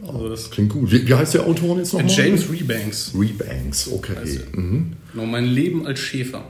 [0.05, 0.91] Also das, klingt gut.
[0.91, 2.11] Wie, wie heißt der Autor jetzt nochmal?
[2.11, 3.13] James Rebanks.
[3.17, 4.39] Rebanks, okay.
[4.53, 4.93] Mhm.
[5.13, 6.43] Genau, mein Leben als Schäfer.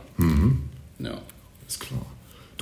[1.00, 1.22] Ja.
[1.68, 2.06] Ist klar.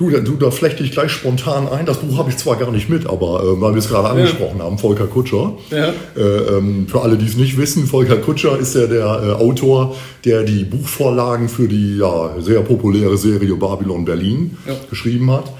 [0.00, 1.84] Du, da, du, da flechte ich gleich spontan ein.
[1.84, 4.62] Das Buch habe ich zwar gar nicht mit, aber äh, weil wir es gerade angesprochen
[4.62, 5.52] haben, Volker Kutscher.
[5.70, 5.92] Ja.
[6.16, 6.22] Äh,
[6.56, 10.44] ähm, für alle, die es nicht wissen, Volker Kutscher ist ja der äh, Autor, der
[10.44, 14.72] die Buchvorlagen für die ja, sehr populäre Serie Babylon Berlin Ja.
[14.88, 15.52] geschrieben hat.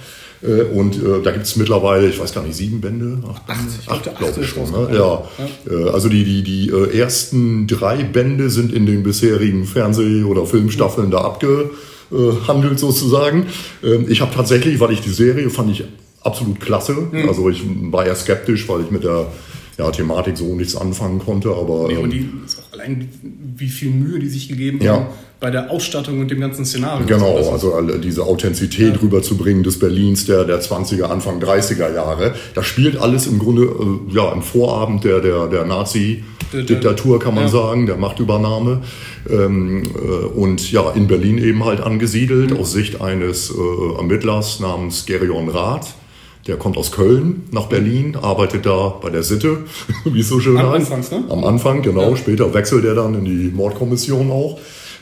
[0.43, 3.19] Äh, und äh, da gibt es mittlerweile, ich weiß gar nicht, sieben Bände?
[3.31, 3.63] Acht, Bände?
[3.79, 4.71] ich glaub, der glaub achte ich schon.
[4.71, 4.79] Ne?
[4.79, 5.21] rausgekommen.
[5.69, 5.87] Ja.
[5.87, 10.47] Äh, also die, die, die äh, ersten drei Bände sind in den bisherigen Fernseh- oder
[10.47, 11.19] Filmstaffeln da
[12.11, 13.47] abgehandelt sozusagen.
[13.83, 15.85] Ähm, ich habe tatsächlich, weil ich die Serie fand ich
[16.23, 17.09] absolut klasse.
[17.29, 19.27] Also ich war eher skeptisch, weil ich mit der
[19.81, 21.51] ja, Thematik so nichts anfangen konnte.
[21.51, 23.09] Aber, Nee, aber ähm, die ist auch allein,
[23.57, 24.95] wie viel Mühe die sich gegeben Ja.
[24.95, 25.07] haben
[25.41, 27.07] bei der Ausstattung und dem ganzen Szenario.
[27.07, 32.35] Genau, also alle diese Authentizität rüberzubringen des Berlins der, der 20er, Anfang 30er Jahre.
[32.55, 37.45] Das spielt alles im Grunde äh, ja, im Vorabend der, der, der Nazi-Diktatur, kann man
[37.45, 37.49] Ja.
[37.51, 38.83] sagen, der Machtübernahme.
[39.31, 45.07] Ähm, äh, und ja, in Berlin eben halt angesiedelt, aus Sicht eines äh, Ermittlers namens
[45.07, 45.95] Gerion Rath.
[46.47, 49.59] Der kommt aus Köln nach Berlin, arbeitet da bei der Sitte,
[50.05, 50.91] wie es so schön Am heißt.
[50.93, 51.25] Anfangs, ne?
[51.29, 52.17] Am Anfang, genau.
[52.17, 54.59] Später wechselt er dann in die Mordkommission auch.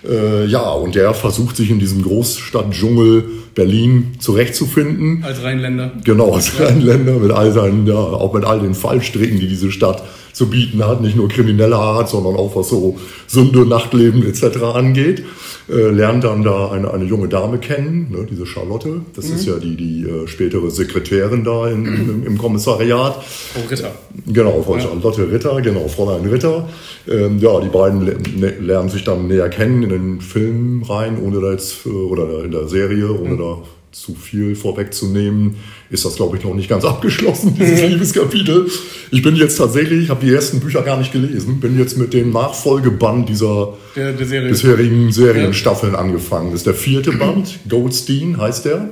[0.09, 3.24] Äh, ja, und der versucht sich in diesem Großstadtdschungel
[3.55, 5.24] Berlin zurechtzufinden.
[5.24, 5.92] als Rheinländer.
[6.05, 10.03] Genau, als Rheinländer mit all seinen, ja, auch mit all den Fallstricken, die diese Stadt
[10.33, 14.62] zu bieten hat, nicht nur krimineller Art, sondern auch was so Sünde, Nachtleben etc.
[14.75, 15.25] angeht.
[15.69, 19.03] Äh, lernt dann da eine, eine junge Dame kennen, ne, diese Charlotte.
[19.14, 23.23] Das ist ja die, die äh, spätere Sekretärin da in, im, im Kommissariat.
[23.23, 23.93] Frau Ritter.
[24.27, 26.69] Genau, Frau Charlotte Ritter, genau, Fräulein Ritter.
[27.07, 31.41] Ähm, ja, die beiden ne- lernen sich dann näher kennen in den Film rein, ohne
[31.41, 33.59] da jetzt, äh, oder in der Serie, ohne da
[34.00, 35.56] zu viel vorwegzunehmen,
[35.90, 38.68] ist das, glaube ich, noch nicht ganz abgeschlossen, dieses Liebeskapitel.
[39.11, 42.12] Ich bin jetzt tatsächlich, ich habe die ersten Bücher gar nicht gelesen, bin jetzt mit
[42.14, 44.50] dem Nachfolgeband dieser Der, der Serie.
[44.50, 46.50] bisherigen Serienstaffeln angefangen.
[46.50, 48.90] Das ist der vierte Band, Goldstein heißt der.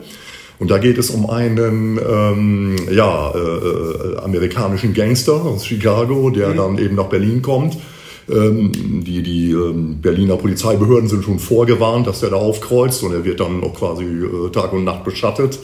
[0.59, 6.55] Und da geht es um einen ähm, ja, äh, äh, amerikanischen Gangster aus Chicago, der
[6.55, 7.77] dann eben nach Berlin kommt.
[8.29, 8.73] Ähm,
[9.05, 13.39] die die ähm, Berliner Polizeibehörden sind schon vorgewarnt, dass der da aufkreuzt und er wird
[13.39, 15.61] dann auch quasi äh, Tag und Nacht beschattet,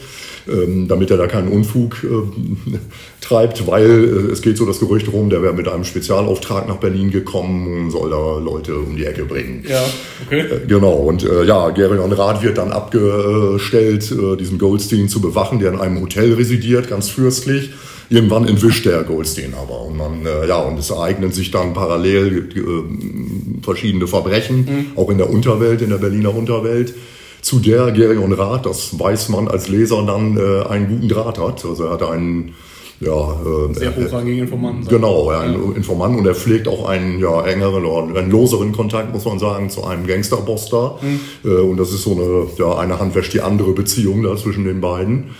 [0.47, 2.77] ähm, damit er da keinen Unfug äh,
[3.19, 6.77] treibt, weil äh, es geht so das Gerücht rum, der wäre mit einem Spezialauftrag nach
[6.77, 9.65] Berlin gekommen und soll da Leute um die Ecke bringen.
[9.67, 9.83] ja,
[10.25, 10.45] okay.
[10.65, 15.99] Genau, und ja, Gerion Rath wird dann abgestellt, diesen Goldstein zu bewachen, der in einem
[15.99, 17.71] Hotel residiert, ganz fürstlich.
[18.13, 19.81] Irgendwann entwischt der Goldstein aber.
[19.81, 25.17] Und man, äh, ja, und es ereignen sich dann parallel äh, verschiedene Verbrechen, auch in
[25.17, 26.93] der Unterwelt, in der Berliner Unterwelt,
[27.41, 31.65] zu der Gerion Rath, das weiß man als Leser dann, äh, einen guten Draht hat.
[31.65, 32.53] Also er hat einen,
[32.99, 34.87] ja, äh, Sehr hochrangigen Informanten.
[34.87, 39.11] Genau, ja, ein Informant und er pflegt auch einen ja, engeren oder einen loseren Kontakt,
[39.11, 40.99] muss man sagen, zu einem Gangsterboss da.
[41.43, 44.63] Äh, und das ist so eine, ja, eine Hand wäscht die andere Beziehung da zwischen
[44.63, 45.31] den beiden.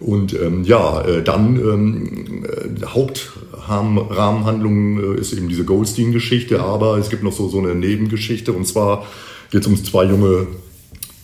[0.00, 7.10] Und ähm, ja, äh, dann ähm, äh, Hauptrahmenhandlung äh, ist eben diese Goldstein-Geschichte, aber es
[7.10, 9.06] gibt noch so, so eine Nebengeschichte und zwar
[9.50, 10.46] geht es um zwei junge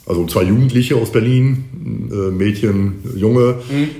[0.08, 1.64] also zwei Jugendliche aus Berlin,
[2.12, 3.56] äh, Mädchen, Junge,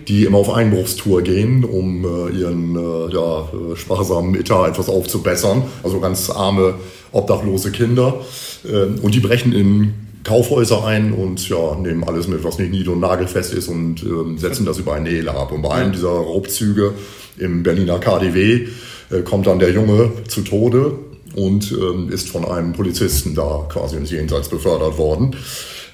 [0.06, 5.64] die immer auf Einbruchstour gehen, um äh, ihren äh, ja, äh, sparsamen Etat etwas aufzubessern.
[5.82, 6.74] Also ganz arme,
[7.10, 8.20] obdachlose Kinder.
[8.64, 9.94] Ähm, und die brechen in
[10.26, 14.38] Kaufhäuser ein und ja, nehmen alles mit, was nicht nied- und nagelfest ist und ähm,
[14.38, 15.52] setzen das über eine Nele ab.
[15.52, 16.94] Und bei einem dieser Raubzüge
[17.38, 18.66] im Berliner KDW
[19.10, 20.98] äh, kommt dann der Junge zu Tode
[21.36, 25.36] und ähm, ist von einem Polizisten da quasi ins Jenseits befördert worden.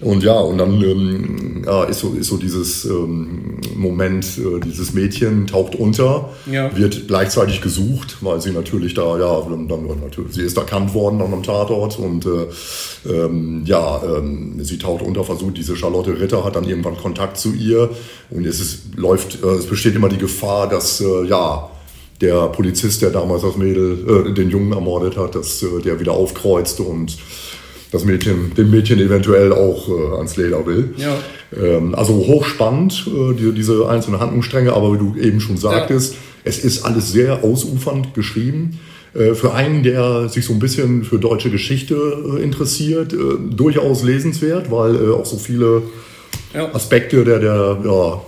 [0.02, 4.92] Und ja, und dann ähm, ja, ist, so, ist so dieses ähm, Moment, äh, dieses
[4.94, 6.76] Mädchen taucht unter, Ja.
[6.76, 11.20] wird gleichzeitig gesucht, weil sie natürlich da, ja, dann, dann natürlich, sie ist erkannt worden
[11.20, 16.44] dann am Tatort und äh, ähm, ja, ähm, sie taucht unter, versucht, diese Charlotte Ritter
[16.44, 17.90] hat dann irgendwann Kontakt zu ihr
[18.30, 21.70] und es ist, läuft, äh, es besteht immer die Gefahr, dass, äh, ja,
[22.20, 26.12] der Polizist, der damals das Mädel, äh, den Jungen ermordet hat, dass äh, der wieder
[26.12, 27.16] aufkreuzt und
[27.92, 30.94] das Mädchen, dem Mädchen eventuell auch äh, ans Leder will.
[30.96, 31.16] Ja.
[31.56, 36.58] Ähm, also hochspannend, äh, die, diese einzelnen Handlungsstränge, aber wie du eben schon sagtest, es
[36.64, 38.80] ist alles sehr ausufernd geschrieben.
[39.14, 43.16] Äh, Für einen, der sich so ein bisschen für deutsche Geschichte äh, interessiert, äh,
[43.54, 45.82] durchaus lesenswert, weil äh, auch so viele
[46.54, 46.74] Ja.
[46.74, 48.22] Aspekte der, der ja,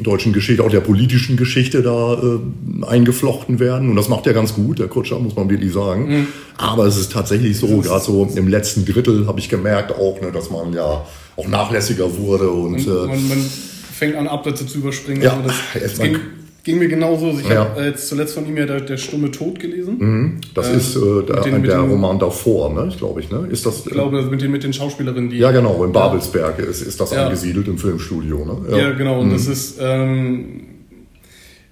[0.00, 3.90] deutschen Geschichte, auch der politischen Geschichte da äh, eingeflochten werden.
[3.90, 6.08] Und das macht er ganz gut, der Kutscher, muss man wirklich sagen.
[6.08, 6.26] Mhm.
[6.56, 10.32] Aber es ist tatsächlich so, gerade so im letzten Drittel habe ich gemerkt auch, ne,
[10.32, 11.04] dass man ja
[11.36, 13.44] auch nachlässiger wurde und äh, Man, man
[13.92, 15.22] fängt an, Absätze zu überspringen.
[15.22, 15.50] Ja, Also
[15.80, 16.18] das, mal- ging,
[16.64, 17.26] ging mir genauso.
[17.28, 17.60] Also Ich Ja.
[17.70, 20.40] habe äh, jetzt zuletzt von ihm ja der, der Stumme Tod gelesen.
[20.54, 23.30] das äh, ist äh, der, den- der den- Roman davor, ne, glaube ich.
[23.30, 23.48] Ne?
[23.50, 25.38] Ist das, Ich glaube, mit den, mit den Schauspielerinnen, die.
[25.38, 27.24] ja genau, in Babelsberg ist, ist das Ja.
[27.24, 28.44] angesiedelt im Filmstudio.
[28.44, 28.78] Ne?
[28.78, 29.20] Ja, genau.
[29.20, 29.32] Und Mhm.
[29.32, 29.78] das ist.
[29.80, 30.60] Ähm,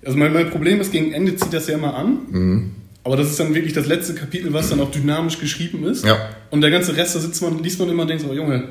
[0.04, 2.18] also mein, mein Problem ist, gegen Ende zieht das ja immer an.
[2.30, 2.70] Mhm.
[3.04, 6.04] Aber das ist dann wirklich das letzte Kapitel, was dann auch dynamisch geschrieben ist.
[6.04, 6.16] Ja.
[6.50, 8.64] Und der ganze Rest, da sitzt man, liest man immer und denkt so, Junge,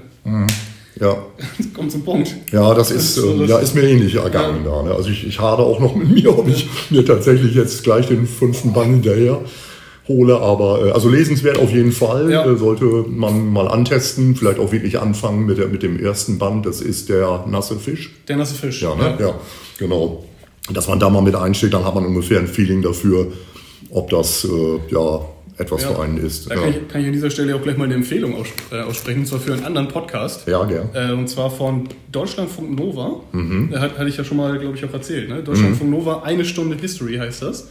[1.00, 1.18] Ja.
[1.74, 2.36] komm zum Punkt.
[2.52, 4.84] Ja, das ist, ist so äh, das- ja, ist mir ähnlich ergangen da.
[4.84, 4.94] Ne?
[4.94, 8.28] Also ich, ich hade auch noch mit mir, ob ich mir tatsächlich jetzt gleich den
[8.28, 9.40] fünften Band hinterher
[10.08, 10.38] hole.
[10.40, 12.30] Aber äh, also lesenswert auf jeden Fall.
[12.30, 12.46] Ja.
[12.46, 14.36] Äh, sollte man mal antesten.
[14.36, 16.66] Vielleicht auch wirklich anfangen mit, der, mit dem ersten Band.
[16.66, 18.12] Das ist der nasse Fisch.
[18.28, 18.82] Der nasse Fisch.
[18.82, 19.16] Ja, ne?
[19.20, 19.36] ja.
[19.78, 20.26] genau.
[20.74, 23.28] Dass man da mal mit einsteigt, dann hat man ungefähr ein Feeling dafür,
[23.90, 25.22] ob das äh, ja
[25.60, 25.89] etwas Ja.
[25.89, 26.50] für einen ist.
[26.50, 26.62] Da ja.
[26.62, 29.19] kann, ich, kann ich an dieser Stelle auch gleich mal eine Empfehlung aus, äh, aussprechen,
[29.19, 30.48] und zwar für einen anderen Podcast.
[30.48, 30.89] ja, gern.
[30.93, 33.19] Äh, und zwar von Deutschlandfunk Nova.
[33.32, 33.72] Mhm.
[33.78, 35.30] Hat, hatte ich ja schon mal, glaube ich, auch erzählt.
[35.30, 35.43] Ne?
[35.43, 37.69] Deutschlandfunk Nova, eine Stunde History heißt das.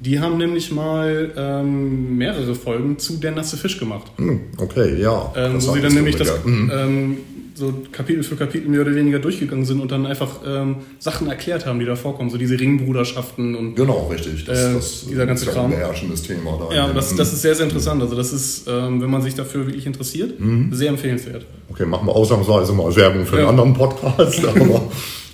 [0.00, 4.10] Die haben nämlich mal ähm, mehrere Folgen zu Der nasse Fisch gemacht.
[4.16, 5.32] Hm, okay, ja.
[5.36, 6.32] Ähm, wo sie dann nämlich das.
[6.44, 6.70] Mhm.
[6.74, 7.16] ähm,
[7.52, 11.66] so Kapitel für Kapitel mehr oder weniger durchgegangen sind und dann einfach ähm, Sachen erklärt
[11.66, 12.30] haben, die da vorkommen.
[12.30, 14.46] So diese Ringbruderschaften und Genau, richtig.
[14.46, 15.64] Das, Äh, das dieser ganze ist ja Kram.
[15.66, 16.74] ein beherrschendes Thema da.
[16.74, 17.16] ja, das, Mhm.
[17.18, 18.00] das ist sehr, sehr interessant.
[18.00, 20.32] Also das ist, ähm, wenn man sich dafür wirklich interessiert,
[20.70, 21.44] sehr empfehlenswert.
[21.68, 23.48] Okay, machen wir ausnahmsweise mal Werbung für Ja.
[23.50, 24.80] einen anderen Podcast, aber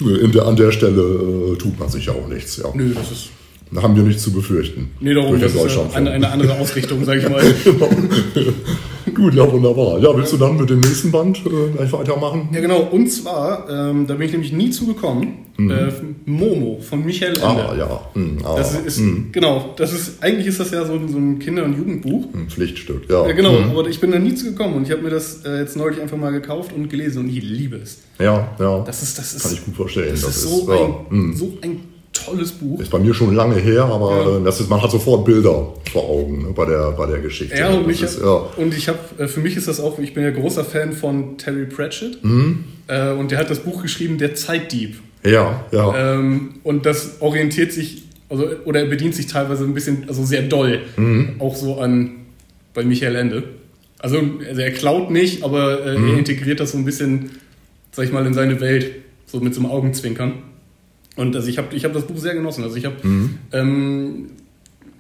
[0.00, 2.56] in der, an der Stelle äh, tut man sich ja auch nichts.
[2.56, 2.64] Ja.
[2.74, 3.28] Nö, das ist
[3.72, 4.90] Da haben wir nichts zu befürchten.
[5.00, 7.42] Nee, darum, Durch das ist eine, eine andere Ausrichtung, sag ich mal.
[9.14, 9.98] Gut, ja, wunderbar.
[10.00, 12.48] Ja, willst du dann mit dem nächsten Band äh, gleich weitermachen?
[12.52, 12.80] ja, genau.
[12.90, 15.90] Und zwar, ähm, da bin ich nämlich nie zugekommen, äh,
[16.26, 17.44] Momo von Michael Ende.
[17.46, 18.00] Ah, ja.
[18.14, 19.00] Hm, ah, Das ist,
[19.32, 22.26] genau, das ist, eigentlich ist das ja so, ein- so ein Kinder- und Jugendbuch.
[22.34, 23.26] ein Pflichtstück, ja.
[23.26, 25.76] Ja, genau, aber ich bin da nie zugekommen und ich habe mir das äh, jetzt
[25.76, 27.98] neulich einfach mal gekauft und gelesen und ich liebe es.
[28.18, 28.80] Ja, ja.
[28.80, 30.08] Das ist, das ist, Kann ich gut verstehen.
[30.10, 31.80] das Das ist, ist, so, ja, ein, so ein
[32.24, 32.80] tolles Buch.
[32.80, 34.38] Ist bei mir schon lange her, aber Ja.
[34.38, 37.56] äh, das ist, man hat sofort Bilder vor Augen ne, bei, der, bei der Geschichte.
[37.56, 38.44] Ja, und, mich, ist, ja.
[38.56, 41.38] und ich habe, äh, für mich ist das auch, ich bin ja großer Fan von
[41.38, 42.64] Terry Pratchett Mhm.
[42.88, 44.96] äh, und der hat das Buch geschrieben, Der Zeitdieb.
[45.24, 46.14] ja, ja.
[46.14, 50.42] Ähm, und das orientiert sich, also, oder er bedient sich teilweise ein bisschen, also sehr
[50.42, 51.36] doll, Mhm.
[51.38, 52.10] auch so an
[52.74, 53.42] bei Michael Ende.
[53.98, 56.08] Also, also er klaut nicht, aber äh, Mhm.
[56.10, 57.30] er integriert das so ein bisschen,
[57.92, 58.90] sag ich mal, in seine Welt,
[59.26, 60.34] so mit so einem Augenzwinkern.
[61.16, 62.62] Und also ich habe ich hab das Buch sehr genossen.
[62.62, 63.38] Also ich habe Mhm.
[63.52, 64.26] ähm,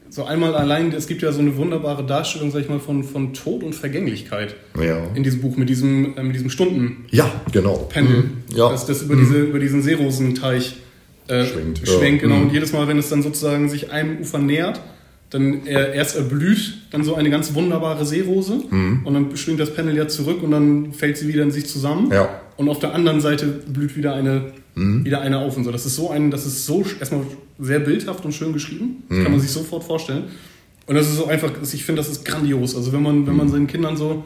[0.08, 3.34] so einmal allein, es gibt ja so eine wunderbare Darstellung, sag ich mal, von, von
[3.34, 4.98] Tod und Vergänglichkeit ja.
[5.14, 7.04] in diesem Buch mit diesem, äh, mit diesem Stunden.
[7.10, 7.86] ja, genau.
[7.92, 8.30] Pendel, Mhm.
[8.56, 8.70] Ja.
[8.70, 10.76] das, das über, diese, über diesen Seerosenteich
[11.28, 12.22] äh, Schwingt, schwenkt.
[12.22, 12.28] ja.
[12.28, 12.36] Genau.
[12.36, 12.42] Mhm.
[12.46, 14.80] Und jedes Mal, wenn es dann sozusagen sich einem Ufer nähert,
[15.30, 19.00] dann er, erst erblüht dann so eine ganz wunderbare Seerose Mhm.
[19.04, 22.10] und dann schwingt das Pendel ja zurück und dann fällt sie wieder in sich zusammen.
[22.12, 22.22] Ja.
[22.22, 22.28] Mhm.
[22.58, 25.72] Und auf der anderen Seite blüht wieder eine, wieder eine auf und so.
[25.72, 27.22] Das ist so ein, das ist so erstmal
[27.58, 29.02] sehr bildhaft und schön geschrieben.
[29.08, 29.22] Mhm.
[29.22, 30.24] kann man sich sofort vorstellen.
[30.86, 32.76] Und das ist so einfach, ich finde, das ist grandios.
[32.76, 33.38] Also wenn man, wenn Mhm.
[33.38, 34.24] man seinen Kindern so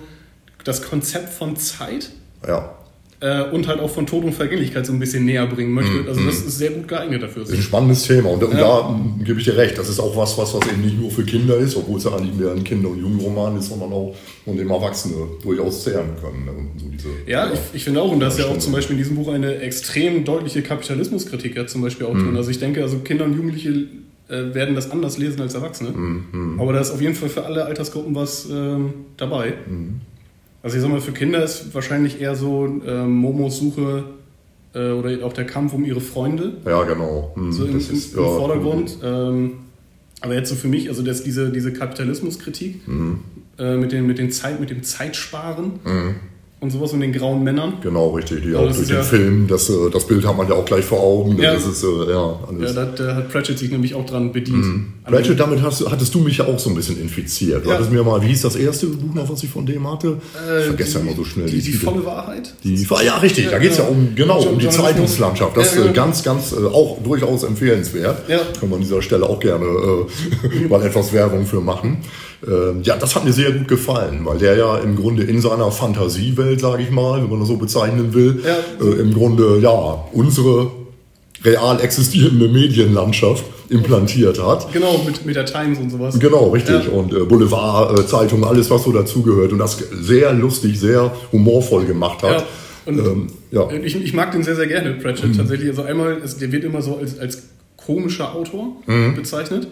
[0.65, 2.11] das Konzept von Zeit
[2.47, 2.75] ja.
[3.21, 5.93] Äh, und halt auch von Tod und Vergänglichkeit so ein bisschen näher bringen möchte.
[5.93, 6.09] Mhm.
[6.09, 7.43] Also das ist sehr gut geeignet dafür.
[7.43, 9.77] Das ist ein spannendes Thema und, und da mm, gebe ich dir recht.
[9.77, 12.13] Das ist auch was, was, was eben nicht nur für Kinder ist, obwohl es ja
[12.17, 16.45] eigentlich mehr ein Kinder- und Jugendroman ist, sondern auch von dem Erwachsene durchaus zehren können.
[16.47, 16.53] ne?
[16.79, 19.03] So diese, Ja, ich, ich finde auch, und da ist ja auch zum Beispiel in
[19.03, 22.25] diesem Buch eine extrem deutliche Kapitalismuskritik ja zum Beispiel auch Mhm.
[22.25, 22.37] drin.
[22.37, 23.69] Also ich denke, also Kinder und Jugendliche
[24.29, 25.91] äh, werden das anders lesen als Erwachsene.
[25.91, 29.55] Mhm, Aber da ist auf jeden Fall für alle Altersgruppen was ähm, dabei.
[29.69, 30.01] Mhm.
[30.63, 34.05] Also ich sag mal, für Kinder ist wahrscheinlich eher so ähm, Momos Suche
[34.75, 37.33] äh, oder auch der Kampf um ihre Freunde ja, genau.
[37.35, 38.99] Mm, so im, das im, ist, im ja, Vordergrund.
[39.03, 39.53] Ähm,
[40.21, 43.21] aber jetzt so für mich, also das, diese, diese Kapitalismuskritik Mhm.
[43.59, 45.73] äh, mit, den, mit, den Zeit, mit dem Zeitsparen
[46.61, 47.75] und sowas und den grauen Männern.
[47.83, 48.43] Genau, richtig.
[48.43, 50.55] Die Ja, auch das durch den ja- Film, das, äh, das Bild hat man ja
[50.57, 51.39] auch gleich vor Augen.
[51.39, 51.55] Ja.
[51.55, 52.75] Das ist, äh, ja, Ja, alles.
[52.75, 54.59] da, da hat Pratchett sich nämlich auch dran bedient.
[54.67, 54.93] Mhm.
[55.13, 57.65] Ratchet, damit hast, hattest du mich ja auch so ein bisschen infiziert.
[57.65, 57.75] Du Ja.
[57.77, 60.17] hattest mir mal, wie hieß das erste Buch noch, was ich von dem hatte?
[60.61, 61.85] ich vergesse ja die, immer so schnell Die, die Titel.
[61.85, 62.55] volle Wahrheit?
[62.65, 63.91] Die, ja, richtig, da geht es ja ja.
[63.91, 64.69] um, genau, um die.
[64.69, 65.57] Zeitungslandschaft.
[65.57, 65.93] Das ist Ja, äh, ja.
[65.93, 68.29] ganz, ganz, äh, auch durchaus empfehlenswert.
[68.29, 68.39] Ja.
[68.59, 71.99] Können wir an dieser Stelle auch gerne äh, mal etwas Werbung für machen.
[72.47, 75.71] Ähm, ja, das hat mir sehr gut gefallen, weil der ja im Grunde in seiner
[75.71, 78.87] Fantasiewelt, sage ich mal, wenn man das so bezeichnen will, Ja.
[78.87, 80.71] äh, im Grunde, ja, unsere
[81.45, 84.73] real existierende Medienlandschaft implantiert hat.
[84.73, 86.19] Genau, mit, mit der Times und sowas.
[86.19, 86.87] Genau, richtig.
[86.87, 86.91] Ja.
[86.93, 89.53] Und äh, Boulevard-Zeitung, alles, was so dazugehört.
[89.53, 92.41] Und das sehr lustig, sehr humorvoll gemacht hat.
[92.41, 92.47] Ja,
[92.87, 93.71] und ähm, ja.
[93.71, 94.99] Ich, ich mag den sehr, sehr gerne, Mhm.
[95.01, 95.37] Pratchett.
[95.37, 97.43] Tatsächlich, also einmal, es, der wird immer so als, als
[97.77, 99.15] komischer Autor Mhm.
[99.15, 99.69] bezeichnet.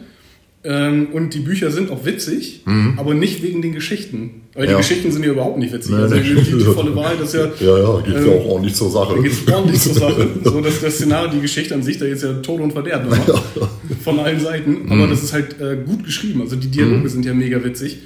[0.65, 2.63] Ähm, und die Bücher sind auch witzig,
[2.97, 4.43] aber nicht wegen den Geschichten.
[4.55, 4.73] Weil die Mhm.
[4.73, 4.77] Ja.
[4.79, 5.93] Geschichten sind ja überhaupt nicht witzig.
[5.93, 7.47] Nee, also die, die, die volle Wahrheit ist ja.
[7.61, 9.15] Ja, ja, geht ja ähm, auch ordentlich zur Sache.
[9.17, 10.29] Da geht es ordentlich zur Sache.
[10.45, 13.43] So, dass das Szenario, die Geschichte an sich, da ist ja Tod und Verderben immer.
[14.03, 14.91] von allen Seiten.
[14.91, 16.41] Aber das ist halt äh, gut geschrieben.
[16.41, 17.99] Also die Dialoge sind ja mega witzig.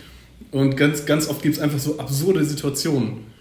[0.51, 3.32] Und ganz, ganz oft gibt es einfach so absurde Situationen.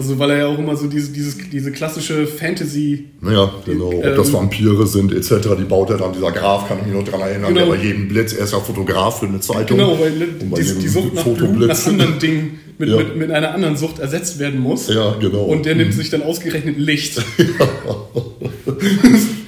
[0.00, 3.10] Also weil er ja auch immer so diese, dieses, diese klassische Fantasy.
[3.22, 3.92] Ja, genau.
[3.92, 6.94] Ob das Ähm, Vampire sind etc., die baut er dann, dieser Graf, kann ich mich
[6.94, 7.66] noch dran erinnern, Genau.
[7.66, 9.76] der bei jedem Blitz, er ist ja Fotograf für eine Zeitung.
[9.76, 12.96] Genau, weil die, die Sucht nach Blut, nach anderen Dingen mit, Ja.
[12.96, 14.88] mit, mit einer anderen Sucht ersetzt werden muss.
[14.88, 15.44] Ja, genau.
[15.44, 17.18] Und der nimmt sich dann ausgerechnet Licht.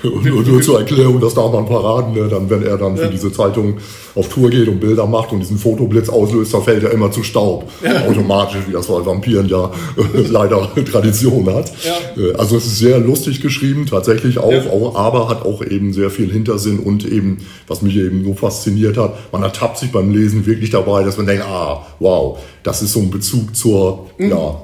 [0.02, 2.28] Und nur, nur zur Erklärung, das darf man Paraden, ne?
[2.28, 3.08] dann, wenn er dann für Ja.
[3.08, 3.76] diese Zeitung
[4.14, 7.22] auf Tour geht und Bilder macht und diesen Fotoblitz auslöst, da fällt er immer zu
[7.22, 7.70] Staub.
[8.08, 11.72] Automatisch, wie das bei Vampiren ja äh, leider Tradition hat.
[11.84, 12.22] Ja.
[12.22, 14.70] Äh, Also es ist sehr lustig geschrieben, tatsächlich auch, Ja.
[14.70, 17.38] auch, aber hat auch eben sehr viel Hintersinn und eben,
[17.68, 21.26] was mich eben so fasziniert hat, man ertappt sich beim Lesen wirklich dabei, dass man
[21.26, 24.30] denkt, ah, wow, das ist so ein Bezug zur, Mhm.
[24.30, 24.62] ja,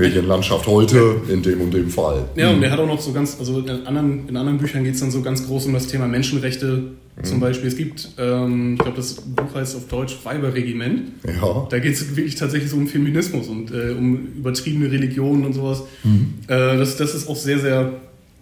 [0.00, 2.28] Medienlandschaft heute in dem und dem Fall.
[2.34, 4.94] Ja, und er hat auch noch so ganz, also in anderen, in anderen Büchern geht
[4.94, 6.82] es dann so ganz groß um das Thema Menschenrechte
[7.22, 7.68] zum Beispiel.
[7.68, 11.12] Es gibt, ähm, ich glaube, das Buch heißt auf Deutsch Weiberregiment.
[11.26, 11.66] Ja.
[11.68, 15.82] Da geht es wirklich tatsächlich so um Feminismus und äh, um übertriebene Religionen und sowas.
[16.02, 16.34] Mhm.
[16.46, 17.92] Äh, das, das ist auch sehr, sehr,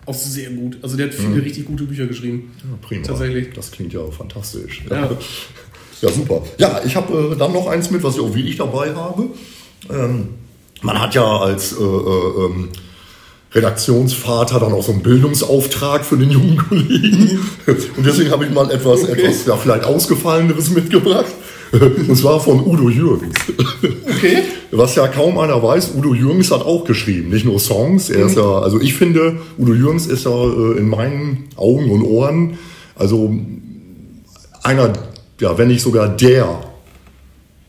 [0.06, 0.78] auch sehr gut.
[0.82, 2.52] Also der hat viele richtig gute Bücher geschrieben.
[2.58, 3.04] Ja, prima.
[3.04, 3.48] Tatsächlich.
[3.54, 4.84] Das klingt ja fantastisch.
[4.88, 5.10] Ja.
[6.00, 6.44] Ja, super.
[6.58, 9.30] Ja, ich habe äh, dann noch eins mit, was ich auch wirklich dabei habe.
[9.90, 10.28] Ähm,
[10.82, 12.68] man hat ja als äh, äh, ähm,
[13.52, 17.40] Redaktionsvater dann auch so einen Bildungsauftrag für den jungen Kollegen.
[17.96, 21.32] Und deswegen habe ich mal etwas, etwas ja, vielleicht Ausgefalleneres mitgebracht.
[21.72, 23.34] Und zwar von Udo Jürgens.
[23.82, 24.38] Okay.
[24.70, 28.10] Was ja kaum einer weiß, Udo Jürgens hat auch geschrieben, nicht nur Songs.
[28.10, 28.42] Er ist Mhm.
[28.42, 32.58] ja, also ich finde, Udo Jürgens ist ja äh, in meinen Augen und Ohren,
[32.94, 33.34] also
[34.62, 34.92] einer,
[35.40, 36.60] ja, wenn nicht sogar der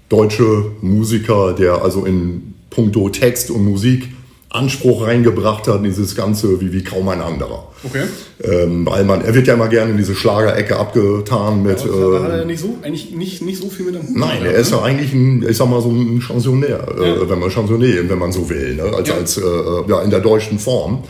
[0.08, 4.08] deutsche Musiker, der also in puncto Text und Musik
[4.52, 7.68] Anspruch reingebracht hat in dieses Ganze wie, wie kaum ein anderer.
[7.84, 8.06] Okay.
[8.44, 11.80] Ähm, weil man, er wird ja immer gerne in diese Schlagerecke abgetan mit.
[11.84, 14.18] Aber da hat äh, er nicht so, eigentlich nicht, nicht so viel mit am Hut.
[14.18, 17.04] Nein, er ist ja eigentlich ein, ich sag mal, so ein Chansonnier, Ja.
[17.06, 18.84] äh, wenn man Chansonnier, wenn man so will, ne?
[18.84, 19.14] als, Ja.
[19.16, 19.42] als äh,
[19.88, 21.04] ja, in der deutschen Form.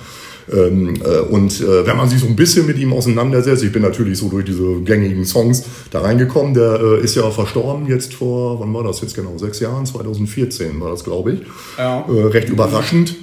[0.52, 3.82] Ähm, äh, und äh, wenn man sich so ein bisschen mit ihm auseinandersetzt, ich bin
[3.82, 8.60] natürlich so durch diese gängigen Songs da reingekommen, der äh, ist ja verstorben jetzt vor,
[8.60, 11.40] wann war das jetzt genau, sechs Jahren, 2014 war das, glaube ich.
[11.78, 12.06] Ja.
[12.08, 13.16] Äh, recht überraschend.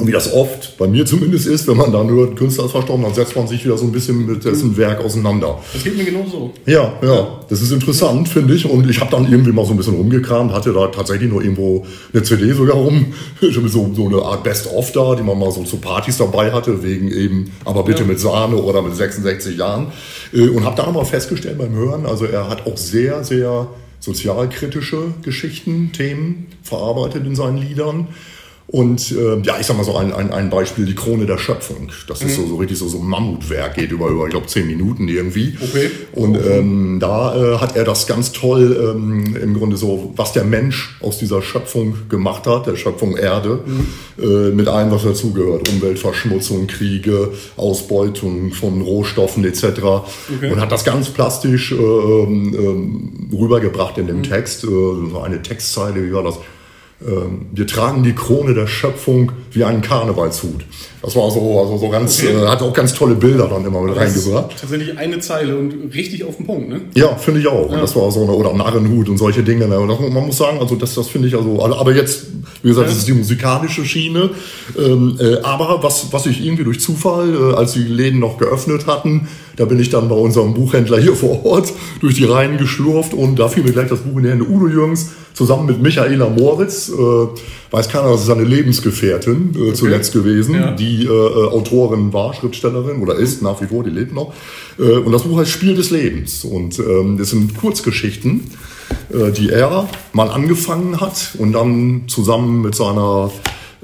[0.00, 2.70] Und wie das oft, bei mir zumindest ist, wenn man dann hört, ein Künstler ist
[2.70, 5.58] verstorben, dann setzt man sich wieder so ein bisschen mit dessen Werk auseinander.
[5.74, 6.52] Das geht mir genauso.
[6.64, 8.64] Ja, ja, das ist interessant, finde ich.
[8.64, 11.84] Und ich habe dann irgendwie mal so ein bisschen rumgekramt, hatte da tatsächlich nur irgendwo
[12.12, 15.76] eine CD sogar rum, so, so eine Art Best-of da, die man mal so zu
[15.76, 18.06] Partys dabei hatte, wegen eben, aber bitte Ja.
[18.08, 19.88] mit Sahne oder mit 66 Jahren.
[20.32, 23.68] Äh, Und habe dann aber festgestellt beim Hören, also er hat auch sehr, sehr
[24.00, 28.08] sozialkritische Geschichten, Themen verarbeitet in seinen Liedern.
[28.72, 31.90] Und äh, ja, ich sag mal so ein, ein, ein Beispiel, die Krone der Schöpfung.
[32.06, 34.68] Das ist so, so richtig so, so ein Mammutwerk, geht über, über ich glaube, zehn
[34.68, 35.56] Minuten irgendwie.
[35.60, 35.90] Okay.
[36.12, 40.44] Und ähm, da äh, hat er das ganz toll ähm, im Grunde so, was der
[40.44, 43.64] Mensch aus dieser Schöpfung gemacht hat, der Schöpfung Erde,
[44.22, 45.68] äh, mit allem, was dazugehört.
[45.68, 49.64] Umweltverschmutzung, Kriege, Ausbeutung von Rohstoffen etc.
[50.42, 54.62] Und hat das ganz plastisch äh, ähm, rübergebracht in dem Text.
[54.62, 56.38] Äh, so eine Textzeile, wie war das?
[57.06, 60.64] Ähm, wir tragen die Krone der Schöpfung wie einen Karnevalshut.
[61.02, 62.34] Das war so, also so ganz, Okay.
[62.34, 64.50] äh, hat auch ganz tolle Bilder dann immer mit Das reingebracht.
[64.60, 66.82] Tatsächlich eine Zeile und richtig auf den Punkt, ne?
[66.94, 67.70] Ja, finde ich auch.
[67.70, 69.66] Und das war so eine, oder Narrenhut und solche Dinge.
[69.66, 69.80] Ne?
[69.80, 72.26] Und das, man muss sagen, also das, das finde ich also, aber jetzt,
[72.62, 74.28] wie gesagt, das ist die musikalische Schiene.
[74.78, 78.86] Ähm, äh, aber was, was ich irgendwie durch Zufall, äh, als die Läden noch geöffnet
[78.86, 83.14] hatten, da bin ich dann bei unserem Buchhändler hier vor Ort durch die Reihen geschlurft
[83.14, 84.44] und da fiel mir gleich das Buch in die Hände.
[84.46, 87.28] Udo Jürgens zusammen mit Michaela Moritz, äh,
[87.70, 90.72] weiß keiner, das ist seine Lebensgefährtin äh, zuletzt gewesen, Ja.
[90.72, 94.32] die äh, Autorin war, Schriftstellerin oder ist nach wie vor, die lebt noch.
[94.78, 96.44] Und das Buch heißt Spiel des Lebens.
[96.44, 98.50] Und ähm, das sind Kurzgeschichten,
[99.36, 103.30] die er mal angefangen hat und dann zusammen mit seiner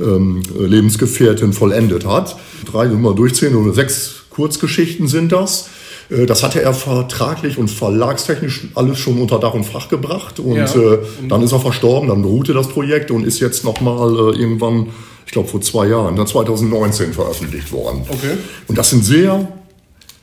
[0.01, 2.37] ähm, Lebensgefährtin vollendet hat.
[2.71, 5.69] Drei, wir durchzählen, oder sechs Kurzgeschichten sind das.
[6.11, 10.39] Äh, Das hatte er vertraglich und verlagstechnisch alles schon unter Dach und Fach gebracht.
[10.41, 10.65] Und Ja.
[10.65, 14.89] äh, dann ist er verstorben, dann beruhte das Projekt und ist jetzt nochmal äh, irgendwann,
[15.27, 18.03] ich glaube vor zwei Jahren, dann 2019 veröffentlicht worden.
[18.09, 18.37] Okay.
[18.69, 19.49] Und das sind sehr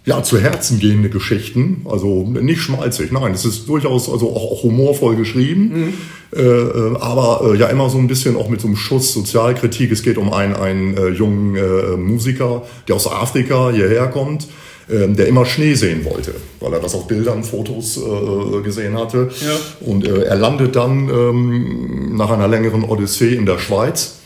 [0.05, 1.85] ja, zu Herzen gehende Geschichten.
[1.89, 5.93] Also nicht schmalzig, nein, es ist durchaus also auch, auch humorvoll geschrieben,
[6.35, 9.91] äh, äh, aber äh, ja immer so ein bisschen auch mit so einem Schuss Sozialkritik.
[9.93, 14.47] Es geht um einen, einen äh, jungen Musiker, der aus Afrika hierher kommt,
[14.87, 19.29] der immer Schnee sehen wollte, weil er das auf Bildern, Fotos äh, gesehen hatte.
[19.41, 19.87] Ja.
[19.87, 24.19] Und äh, er landet dann ähm, nach einer längeren Odyssee in der Schweiz.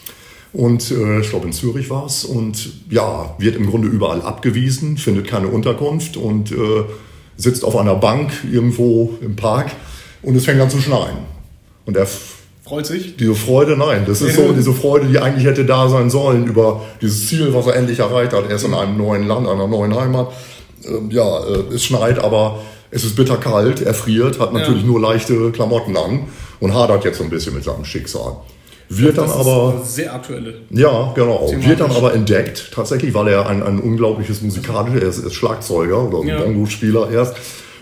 [0.54, 2.24] Und äh, ich glaube, in Zürich war es.
[2.24, 6.56] Und ja, wird im Grunde überall abgewiesen, findet keine Unterkunft und äh,
[7.36, 9.72] sitzt auf einer Bank irgendwo im Park
[10.24, 11.18] und es fängt an zu schneien.
[11.86, 12.08] Und er
[12.68, 13.16] Freut sich.
[13.16, 16.82] diese Freude, nein, das ist so diese Freude, die eigentlich hätte da sein sollen über
[17.02, 18.50] dieses Ziel, was er endlich erreicht hat.
[18.50, 20.28] Er ist in einem neuen Land, einer neuen Heimat.
[20.86, 22.60] Ähm, ja, äh, es schneit, aber
[22.92, 26.26] es ist bitterkalt, er friert, hat natürlich nur leichte Klamotten an
[26.60, 28.38] und hadert jetzt so ein bisschen mit seinem Schicksal.
[28.90, 29.82] Wird dann das aber.
[29.84, 30.54] Ist sehr aktuelle.
[30.70, 31.48] Ja, genau.
[31.48, 31.70] Thematisch.
[31.70, 36.08] Wird dann aber entdeckt, tatsächlich, weil er ein, ein unglaubliches musikalisches, er ist, ist Schlagzeuger
[36.10, 36.40] oder Ja.
[36.42, 37.36] Bongo-Spieler erst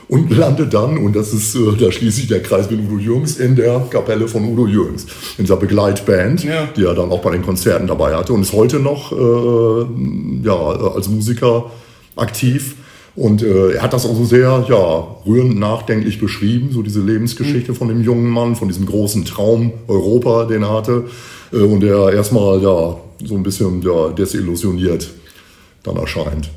[0.08, 3.38] und landet dann, und das ist, äh, da schließt sich der Kreis mit Udo Jürgens,
[3.38, 5.06] in der Kapelle von Udo Jürgens,
[5.38, 6.68] in dieser Begleitband, Ja.
[6.76, 9.86] die er dann auch bei den Konzerten dabei hatte und ist heute noch äh,
[10.46, 11.72] ja, als Musiker
[12.16, 12.76] aktiv.
[13.16, 17.88] Und äh, er hat das also sehr ja, rührend nachdenklich beschrieben, so diese Lebensgeschichte von
[17.88, 21.06] dem jungen Mann, von diesem großen Traum Europa, den er hatte.
[21.54, 25.10] Äh, und der erstmal ja, so ein bisschen ja, desillusioniert
[25.84, 26.50] dann erscheint.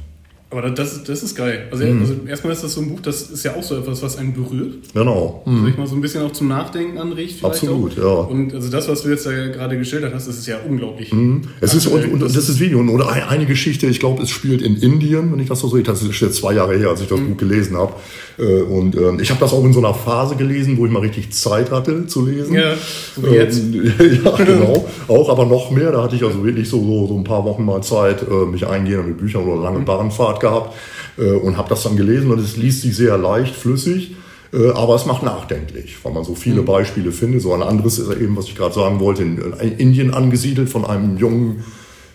[0.50, 1.68] Aber das, das ist geil.
[1.70, 2.00] Also, Mhm.
[2.00, 4.32] also erstmal ist das so ein Buch, das ist ja auch so etwas, was einen
[4.32, 4.76] berührt.
[4.94, 5.42] Genau.
[5.44, 7.44] Also ich mal so ein bisschen auch zum Nachdenken anregt.
[7.44, 8.02] Absolut, auch.
[8.02, 8.30] ja.
[8.30, 11.12] Und also das, was du jetzt da gerade geschildert hast, das ist ja unglaublich.
[11.60, 12.78] Es ist, und, und das ist Video.
[12.78, 15.82] Und ein- eine Geschichte, ich glaube, es spielt in Indien, wenn ich das so sehe.
[15.82, 17.92] Das ist jetzt zwei Jahre her, als ich das Buch gelesen habe.
[18.38, 21.00] Äh, Und ähm, ich habe das auch in so einer Phase gelesen, wo ich mal
[21.00, 22.54] richtig Zeit hatte zu lesen.
[22.54, 22.72] Ja,
[23.16, 23.58] wie jetzt.
[23.58, 23.92] Ähm,
[24.24, 24.86] ja, genau.
[25.08, 25.90] Auch, aber noch mehr.
[25.92, 28.66] Da hatte ich also wirklich so, so, so ein paar Wochen mal Zeit, äh, mich
[28.66, 30.74] eingehend mit Büchern oder lange Bahnfahrt gehabt
[31.18, 34.14] äh, und habe das dann gelesen und es liest sich sehr leicht, flüssig.
[34.52, 37.42] äh, Aber es macht nachdenklich, weil man so viele Beispiele findet.
[37.42, 40.84] So ein anderes ist eben, was ich gerade sagen wollte, in in Indien angesiedelt von
[40.84, 41.64] einem jungen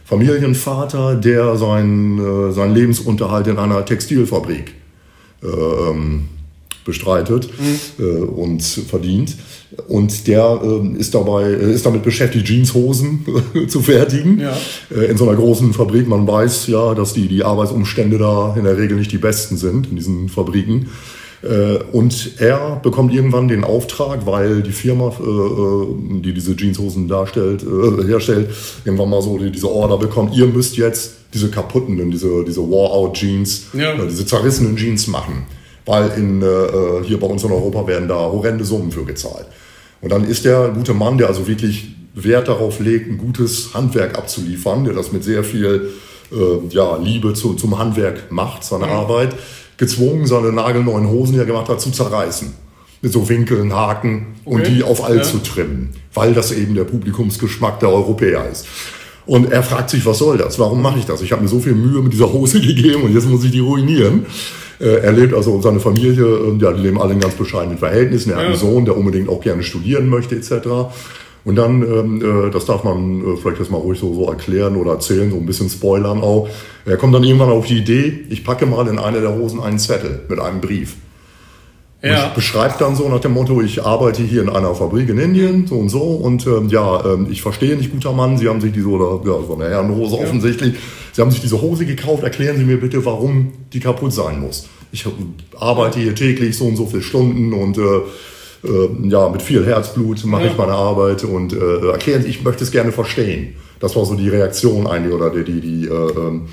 [0.06, 4.74] Familienvater, der seinen, äh, seinen Lebensunterhalt in einer Textilfabrik
[5.44, 6.30] ähm,
[6.86, 7.50] bestreitet
[8.00, 9.36] äh, und verdient.
[9.88, 13.26] Und der ähm, ist dabei, äh, ist damit beschäftigt, Jeanshosen
[13.68, 14.40] zu fertigen.
[14.40, 14.56] Ja.
[14.92, 16.08] Äh, in so einer großen Fabrik.
[16.08, 19.90] Man weiß ja, dass die, die Arbeitsumstände da in der Regel nicht die besten sind
[19.90, 20.88] in diesen Fabriken.
[21.44, 27.08] Äh, Und er bekommt irgendwann den Auftrag, weil die Firma, äh, äh, die diese Jeanshosen
[27.08, 27.64] darstellt,
[28.08, 28.50] herstellt,
[28.86, 33.66] irgendwann mal so die- diese Order bekommt, ihr müsst jetzt diese kaputten, diese, diese Wore-out-Jeans,
[33.74, 33.94] Ja.
[34.06, 35.46] diese zerrissenen Jeans machen.
[35.86, 36.42] Weil in,
[37.04, 39.48] hier bei uns in Europa werden da horrende Summen für gezahlt.
[40.00, 44.18] Und dann ist der gute Mann, der also wirklich Wert darauf legt, ein gutes Handwerk
[44.18, 45.90] abzuliefern, der das mit sehr viel
[46.70, 49.36] ja, Liebe zu, zum Handwerk macht, seine Arbeit,
[49.78, 52.54] gezwungen, seine nagelneuen Hosen, die er gemacht hat, zu zerreißen.
[53.02, 54.76] Mit so Winkeln, Haken und Okay.
[54.76, 55.24] die auf all Ja.
[55.24, 58.66] zu trimmen, weil das eben der Publikumsgeschmack der Europäer ist.
[59.26, 60.60] Und er fragt sich, was soll das?
[60.60, 61.22] Warum mache ich das?
[61.22, 63.60] Ich habe mir so viel Mühe mit dieser Hose gegeben und jetzt muss ich die
[63.60, 64.26] ruinieren.
[64.80, 67.78] Äh, Er lebt also und seine Familie, äh, ja, die leben alle in ganz bescheidenen
[67.78, 68.32] Verhältnissen.
[68.32, 68.50] Er hat Ja.
[68.50, 70.92] einen Sohn, der unbedingt auch gerne studieren möchte, etc.
[71.46, 74.78] Und dann, ähm, äh, das darf man äh, vielleicht jetzt mal ruhig so, so erklären
[74.78, 76.48] oder erzählen, so ein bisschen spoilern auch.
[76.86, 79.80] Er kommt dann irgendwann auf die Idee, ich packe mal in eine der Hosen einen
[79.80, 80.96] Zettel mit einem Brief.
[82.02, 82.28] Ja.
[82.28, 85.68] Und beschreibt dann so nach dem Motto, ich arbeite hier in einer Fabrik in Indien,
[85.68, 88.74] so und so, und ähm, ja, ähm, ich verstehe nicht, guter Mann, Sie haben sich
[88.74, 90.76] diese, oder ja, so eine Herrenhose offensichtlich,
[91.14, 94.68] Sie haben sich diese Hose gekauft, erklären Sie mir bitte, warum die kaputt sein muss.
[94.92, 95.06] Ich
[95.58, 98.02] arbeite hier täglich so und so viele Stunden und äh,
[98.64, 100.52] äh, ja, mit viel Herzblut mache Ja.
[100.52, 103.56] ich meine Arbeit und äh, erklären ich möchte es gerne verstehen.
[103.80, 106.44] Das war so die Reaktion eigentlich oder die, die, die, äh, ähm,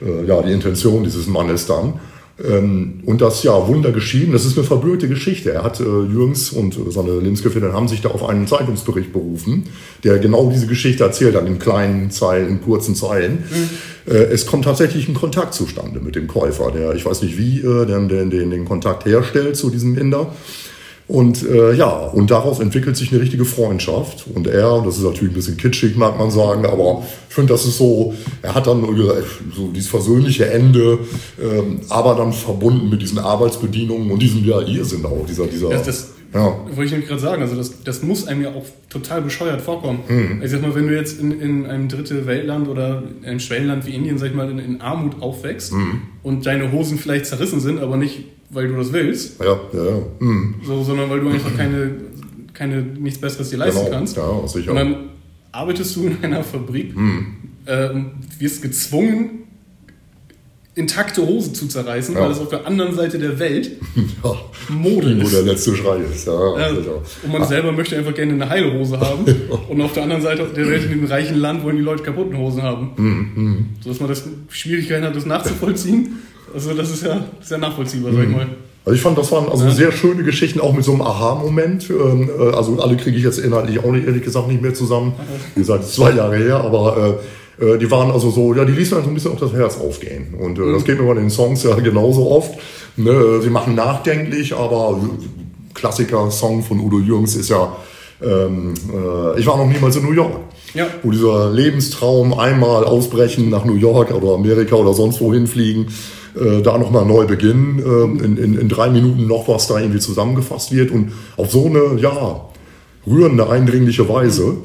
[0.00, 2.00] äh, ja, die Intention dieses Mannes dann.
[2.42, 4.32] Ähm, und das ja Wunder geschieden.
[4.32, 5.52] Das ist eine verbürgte Geschichte.
[5.52, 9.64] Er hat äh, Jürgens und äh, seine Lebensgefährtin haben sich da auf einen Zeitungsbericht berufen,
[10.04, 13.44] der genau diese Geschichte erzählt hat in kleinen Zeilen, in kurzen Zeilen.
[14.06, 17.58] Äh, es kommt tatsächlich ein Kontakt zustande mit dem Käufer, der ich weiß nicht wie,
[17.58, 20.34] äh, der, der, den, den Kontakt herstellt zu diesem Inder.
[21.10, 24.26] Und äh, ja, und daraus entwickelt sich eine richtige Freundschaft.
[24.32, 27.52] Und er, und das ist natürlich ein bisschen kitschig, mag man sagen, aber ich finde,
[27.52, 28.86] das ist so, er hat dann
[29.56, 31.00] so dieses versöhnliche Ende,
[31.42, 35.70] ähm, aber dann verbunden mit diesen Arbeitsbedienungen und diesem, ja, ihr sind auch, dieser, dieser.
[35.70, 36.44] Das, das ja.
[36.66, 37.42] wollte ich nämlich gerade sagen.
[37.42, 40.04] Also das, das muss einem ja auch total bescheuert vorkommen.
[40.06, 40.42] Mhm.
[40.44, 43.84] Ich sag mal, wenn du jetzt in, in einem dritte Weltland oder in einem Schwellenland
[43.84, 46.02] wie Indien, sag ich mal, in, in Armut aufwächst Mhm.
[46.22, 50.02] und deine Hosen vielleicht zerrissen sind, aber nicht, weil du das willst, Ja, ja, ja.
[50.18, 51.92] Hm, so, sondern weil du einfach keine,
[52.52, 53.90] keine nichts Besseres dir leisten genau.
[53.96, 54.16] kannst.
[54.16, 54.70] Ja, sicher.
[54.70, 54.96] Und dann
[55.52, 57.26] arbeitest du in einer Fabrik Mhm.
[57.66, 59.36] äh, und wirst gezwungen,
[60.76, 62.22] intakte Hosen zu zerreißen, Ja.
[62.22, 63.72] weil es auf der anderen Seite der Welt
[64.24, 64.34] ja.
[64.68, 65.32] Mode Wo ist.
[65.34, 66.26] der letzte Schrei ist.
[66.26, 66.68] Ja, Ja,
[67.24, 69.24] und man selber möchte einfach gerne eine heile Hose haben.
[69.68, 72.38] und auf der anderen Seite der Welt, in dem reichen Land, wollen die Leute kaputten
[72.38, 72.90] Hosen haben.
[72.96, 76.18] Mhm, So dass man das Schwierigkeiten hat, das nachzuvollziehen.
[76.54, 78.46] Also das ist ja sehr nachvollziehbar, sag ich mal.
[78.84, 81.90] Also ich fand, das waren also sehr schöne Geschichten, auch mit so einem Aha-Moment.
[81.90, 85.12] Ähm, äh, Also alle kriege ich jetzt inhaltlich auch nicht, ehrlich gesagt nicht mehr zusammen.
[85.54, 87.18] Wie gesagt, zwei Jahre her, aber
[87.60, 89.52] äh, äh, die waren also so, ja, die ließen einem so ein bisschen auf das
[89.52, 90.34] Herz aufgehen.
[90.40, 92.52] Und äh, das geht mir bei den Songs ja genauso oft.
[92.96, 93.40] Ne?
[93.42, 94.98] Sie machen nachdenklich, aber
[95.74, 97.76] Klassiker-Song von Udo Jürgens ist ja,
[98.22, 100.36] ähm, äh, ich war noch niemals in New York.
[100.72, 100.86] Ja.
[101.02, 105.88] Wo dieser Lebenstraum einmal ausbrechen nach New York oder Amerika oder sonst wohin fliegen,
[106.34, 110.00] äh, da nochmal neu beginnen, äh, in, in, in drei Minuten noch was da irgendwie
[110.00, 112.40] zusammengefasst wird und auf so eine, ja,
[113.06, 114.58] rührende, eindringliche Weise.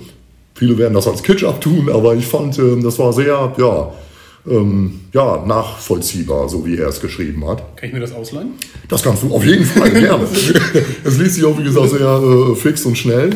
[0.54, 3.92] viele werden das als Kitsch abtun, aber ich fand, ähm, das war sehr, ja,
[4.48, 7.78] ähm, ja, nachvollziehbar, so wie er es geschrieben hat.
[7.78, 8.54] Kann ich mir das ausleihen?
[8.88, 10.26] Das kannst du auf jeden Fall gerne.
[11.04, 13.32] es liest sich auch, wie gesagt, sehr äh, fix und schnell.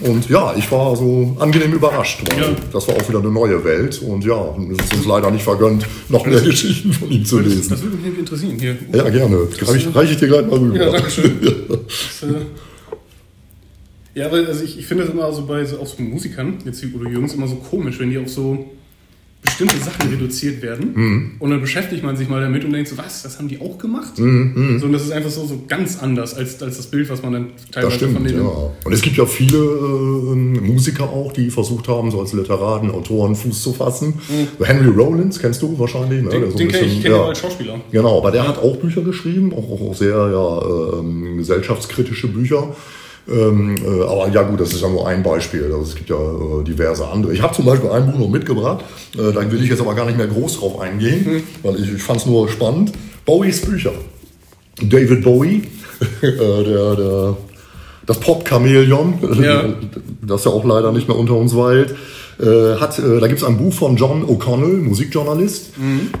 [0.00, 2.48] Und ja, ich war so angenehm überrascht, weil Ja.
[2.72, 4.02] das war auch wieder eine neue Welt.
[4.02, 7.46] Und ja, es ist uns leider nicht vergönnt, noch mehr Geschichten von ihm zu Das,
[7.46, 7.70] lesen.
[7.70, 8.58] das würde mich interessieren.
[8.58, 8.76] Hier.
[8.92, 9.48] Ja, gerne.
[9.62, 10.76] Reiche reich ich dir gleich mal rüber.
[10.76, 11.38] Ja, danke schön.
[11.68, 12.34] Das, äh,
[14.14, 16.82] ja, aber also ich, ich finde es immer so bei so, auch so Musikern, jetzt
[16.82, 18.64] wie Udo Jürgens, immer so komisch, wenn die auf so
[19.46, 20.90] bestimmte Sachen reduziert werden.
[20.94, 21.30] Mhm.
[21.38, 23.78] Und dann beschäftigt man sich mal damit und denkt so, was, das haben die auch
[23.78, 24.18] gemacht?
[24.18, 27.22] Mhm, So, und das ist einfach so, so ganz anders als, als das Bild, was
[27.22, 28.42] man dann Das teilweise von stimmt, denen...
[28.44, 28.70] ja.
[28.84, 33.34] Und es gibt ja viele äh, Musiker auch, die versucht haben, so als Literaten, Autoren
[33.34, 34.14] Fuß zu fassen.
[34.62, 36.22] Henry Rollins kennst du wahrscheinlich.
[36.22, 36.30] Ne?
[36.30, 37.20] Den, Der so den bisschen- ich kenne ja.
[37.22, 37.80] auch als Schauspieler.
[37.90, 42.74] Genau, aber der hat auch Bücher geschrieben, auch, auch, sehr ja, ähm, gesellschaftskritische Bücher.
[43.28, 45.64] Ähm, äh, aber ja gut, das ist ja nur ein Beispiel.
[45.64, 47.32] Also es gibt ja äh, diverse andere.
[47.32, 50.06] Ich habe zum Beispiel ein Buch noch mitgebracht, äh, da will ich jetzt aber gar
[50.06, 52.92] nicht mehr groß drauf eingehen, weil ich, ich fand es nur spannend.
[53.24, 53.92] Bowies Bücher.
[54.80, 55.62] David Bowie,
[56.22, 57.36] äh, der, der,
[58.06, 59.64] das Pop-Chamäleon, Ja.
[60.22, 61.94] das ja auch leider nicht mehr unter uns weilt,
[62.38, 65.70] äh, hat, äh, da gibt es ein Buch von John O'Connell, Musikjournalist.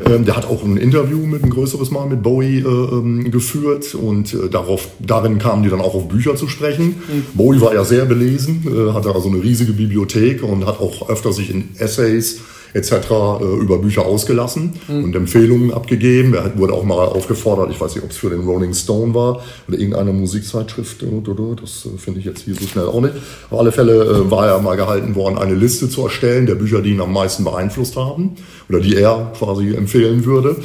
[0.06, 3.94] Ähm, der hat auch ein Interview mit ein größeres Mal mit Bowie äh, ähm, geführt
[3.94, 6.96] und äh, darauf, darin kamen die dann auch auf Bücher zu sprechen.
[7.34, 11.32] Bowie war ja sehr belesen, äh, hatte also eine riesige Bibliothek und hat auch öfter
[11.32, 12.40] sich in Essays
[12.74, 12.92] etc.
[13.40, 16.34] Äh, über Bücher ausgelassen und Empfehlungen abgegeben.
[16.34, 19.40] Er wurde auch mal aufgefordert, ich weiß nicht, ob es für den Rolling Stone war
[19.68, 23.14] oder irgendeine Musikzeitschrift, das äh, finde ich jetzt hier so schnell auch nicht.
[23.50, 26.82] Auf alle Fälle äh, war er mal gehalten worden, eine Liste zu erstellen der Bücher,
[26.82, 28.32] die ihn am meisten beeinflusst haben
[28.68, 30.56] oder die er quasi empfehlen würde.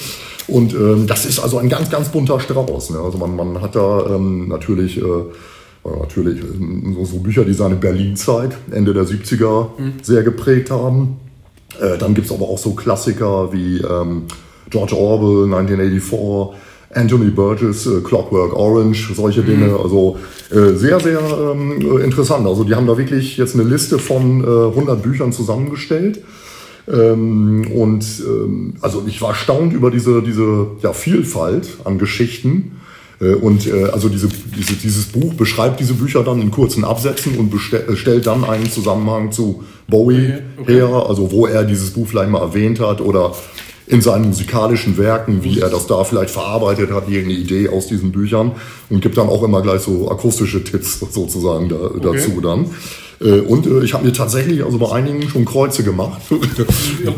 [0.47, 2.91] Und ähm, das ist also ein ganz, ganz bunter Strauß.
[2.91, 2.99] Ne?
[2.99, 4.97] Also man, man hat da ähm, natürlich...
[4.97, 5.03] Äh,
[5.83, 6.41] natürlich
[6.95, 9.69] so, so Bücher, die seine Berlin-Zeit, Ende der 70er,
[10.03, 11.17] sehr geprägt haben.
[11.79, 14.23] Äh, dann gibt es aber auch so Klassiker wie ähm,
[14.69, 16.57] George Orwell, 1984,
[16.93, 19.77] Anthony Burgess, äh, Clockwork Orange, solche Dinge.
[19.81, 20.17] Also
[20.49, 22.45] äh, sehr, sehr ähm, äh, interessant.
[22.47, 26.21] Also die haben da wirklich jetzt eine Liste von äh, 100 Büchern zusammengestellt.
[26.91, 32.80] Ähm, und ähm, also ich war erstaunt über diese, diese ja, Vielfalt an Geschichten.
[33.21, 37.37] Äh, Und äh, also diese, diese, dieses Buch beschreibt diese Bücher dann in kurzen Absätzen
[37.37, 40.73] und äh, stellt dann einen Zusammenhang zu Bowie Okay.
[40.73, 43.33] her, also wo er dieses Buch vielleicht mal erwähnt hat oder
[43.87, 48.11] in seinen musikalischen Werken, wie er das da vielleicht verarbeitet hat, irgendeine Idee aus diesen
[48.11, 48.53] Büchern
[48.89, 52.67] und gibt dann auch immer gleich so akustische Tipps sozusagen da, dazu dann.
[53.21, 56.21] Äh, Und äh, ich habe mir tatsächlich also bei einigen schon Kreuze gemacht,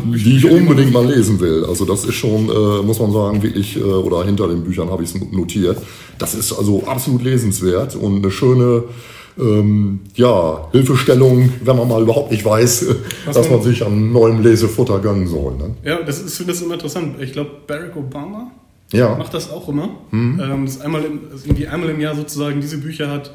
[0.04, 1.64] die ich unbedingt mal lesen will.
[1.66, 5.14] Also das ist schon, äh, muss man sagen, wirklich, oder hinter den Büchern habe ich
[5.14, 5.78] es notiert.
[6.18, 8.84] Das ist also absolut lesenswert und eine schöne
[9.38, 12.86] ähm, ja, Hilfestellung, wenn man mal überhaupt nicht weiß,
[13.26, 15.56] Was dass man man- sich an neuem Lesefutter gönnen soll.
[15.56, 15.74] Ne?
[15.84, 17.16] Ja, das ist, ich finde das immer interessant.
[17.20, 18.52] Ich glaube, Barack Obama
[18.92, 19.16] Ja.
[19.16, 19.88] macht das auch immer.
[20.12, 20.40] Mhm.
[20.40, 23.32] Ähm, das ist einmal im, also irgendwie einmal im Jahr sozusagen diese Bücher hat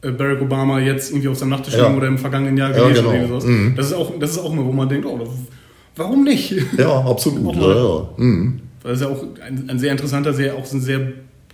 [0.00, 1.92] Barack Obama jetzt irgendwie auf seinem Nachttisch Ja.
[1.94, 3.18] oder im vergangenen Jahr Ja, gelesen genau.
[3.34, 3.46] oder sowas.
[3.76, 5.18] Das, ist auch, das ist auch immer, wo man denkt, oh,
[5.96, 6.54] warum nicht?
[6.78, 7.56] Ja, absolut.
[7.56, 8.08] Ja, ja.
[8.16, 8.60] Mhm.
[8.82, 11.00] Weil er ist ja auch ein, ein sehr interessanter, sehr, auch ein sehr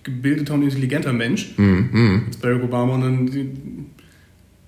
[0.02, 1.54] gebildeter und intelligenter Mensch.
[1.56, 2.24] Mhm.
[2.26, 3.86] Jetzt Barack Obama und dann.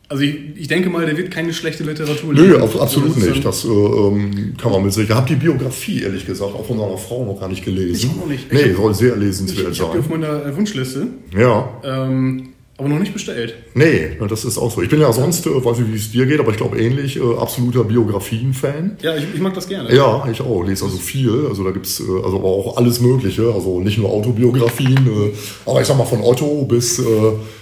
[0.09, 2.63] Also ich, ich denke mal, der wird keine schlechte Literatur Nö, lesen.
[2.63, 3.45] ab- absolut Also das nicht.
[3.45, 5.11] Das äh, ähm, kann man mit Sicherheit.
[5.11, 7.97] Ich habe die Biografie, ehrlich gesagt, auch von seiner Frau noch gar nicht gelesen.
[7.97, 8.51] Ich auch noch nicht.
[8.53, 10.21] Nee, Ich- soll sehr Ich, lesenswert ich habe die auf sein.
[10.21, 11.69] meiner äh, Wunschliste, Ja.
[11.85, 13.55] ähm, aber noch nicht bestellt.
[13.73, 14.83] Nee, das ist auch so.
[14.83, 17.17] Ich bin ja sonst, äh, weiß nicht, wie es dir geht, aber ich glaube ähnlich,
[17.17, 18.99] äh, absoluter Biografien-Fan.
[19.01, 19.95] Ja, ich, ich mag das gerne.
[19.95, 20.63] Ja, ich auch.
[20.63, 21.47] Lese also viel.
[21.49, 23.51] Also da gibt's äh, also aber auch alles Mögliche.
[23.51, 27.03] Also nicht nur Autobiografien, äh, aber ich sag mal von Otto bis äh,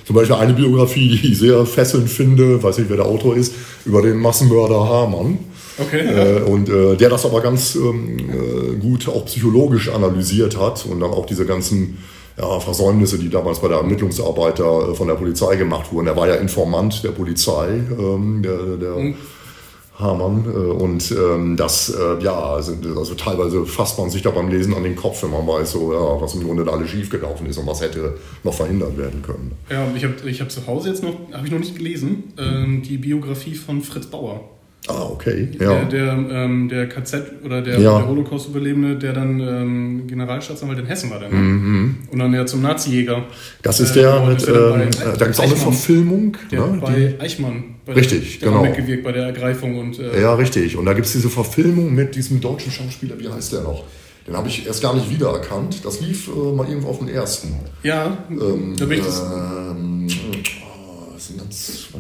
[0.05, 3.55] zum Beispiel eine Biografie, die ich sehr fesselnd finde, weiß nicht, wer der Autor ist,
[3.85, 5.39] über den Massenmörder Hamann.
[5.79, 6.01] Okay.
[6.01, 11.01] Äh, und äh, der das aber ganz ähm, äh, gut auch psychologisch analysiert hat und
[11.01, 11.99] dann auch diese ganzen
[12.37, 16.09] ja, Versäumnisse, die damals bei der Ermittlungsarbeit da, äh, von der Polizei gemacht wurden.
[16.09, 19.15] Er war ja Informant der Polizei, ähm, der, der
[19.99, 20.45] Hamann.
[20.45, 24.75] Äh, und ähm, das, äh, ja, also, also teilweise fasst man sich da beim Lesen
[24.75, 27.59] an den Kopf, wenn man weiß, so, ja, was im Grunde da alles schiefgelaufen ist
[27.59, 29.53] und was hätte noch verhindert werden können.
[29.71, 32.83] Ja, ich habe ich hab zu Hause jetzt noch, habe ich noch nicht gelesen, ähm,
[32.83, 34.41] die Biografie von Fritz Bauer.
[34.87, 35.49] Ah, okay.
[35.59, 35.85] Ja.
[35.85, 36.13] Der, der,
[36.45, 37.99] ähm, der KZ oder der, Ja.
[38.01, 41.21] der Holocaust-Überlebende, der dann ähm, Generalstaatsanwalt in Hessen war.
[41.21, 41.37] Dann, ne?
[41.39, 41.95] Mhm.
[42.11, 43.25] Und dann ja zum Nazi-Jäger.
[43.63, 45.45] Das ist Äh, der mit, ist, der dann ähm, bei äh, da gibt es auch
[45.45, 45.57] eine.
[45.57, 46.37] Verfilmung.
[46.53, 47.65] Der ne, bei Eichmann.
[47.87, 48.71] Bei Richtig, der, der genau.
[48.71, 50.77] mitgewirkt bei der Ergreifung und äh, Ja, richtig.
[50.77, 53.85] Und da gibt es diese Verfilmung mit diesem deutschen Schauspieler, wie heißt der noch?
[54.27, 55.85] Den habe ich erst gar nicht wiedererkannt.
[55.85, 57.55] Das lief äh, mal irgendwo auf den ersten.
[57.83, 59.21] ja, Ähm, da bin ich das.
[59.23, 59.94] ähm,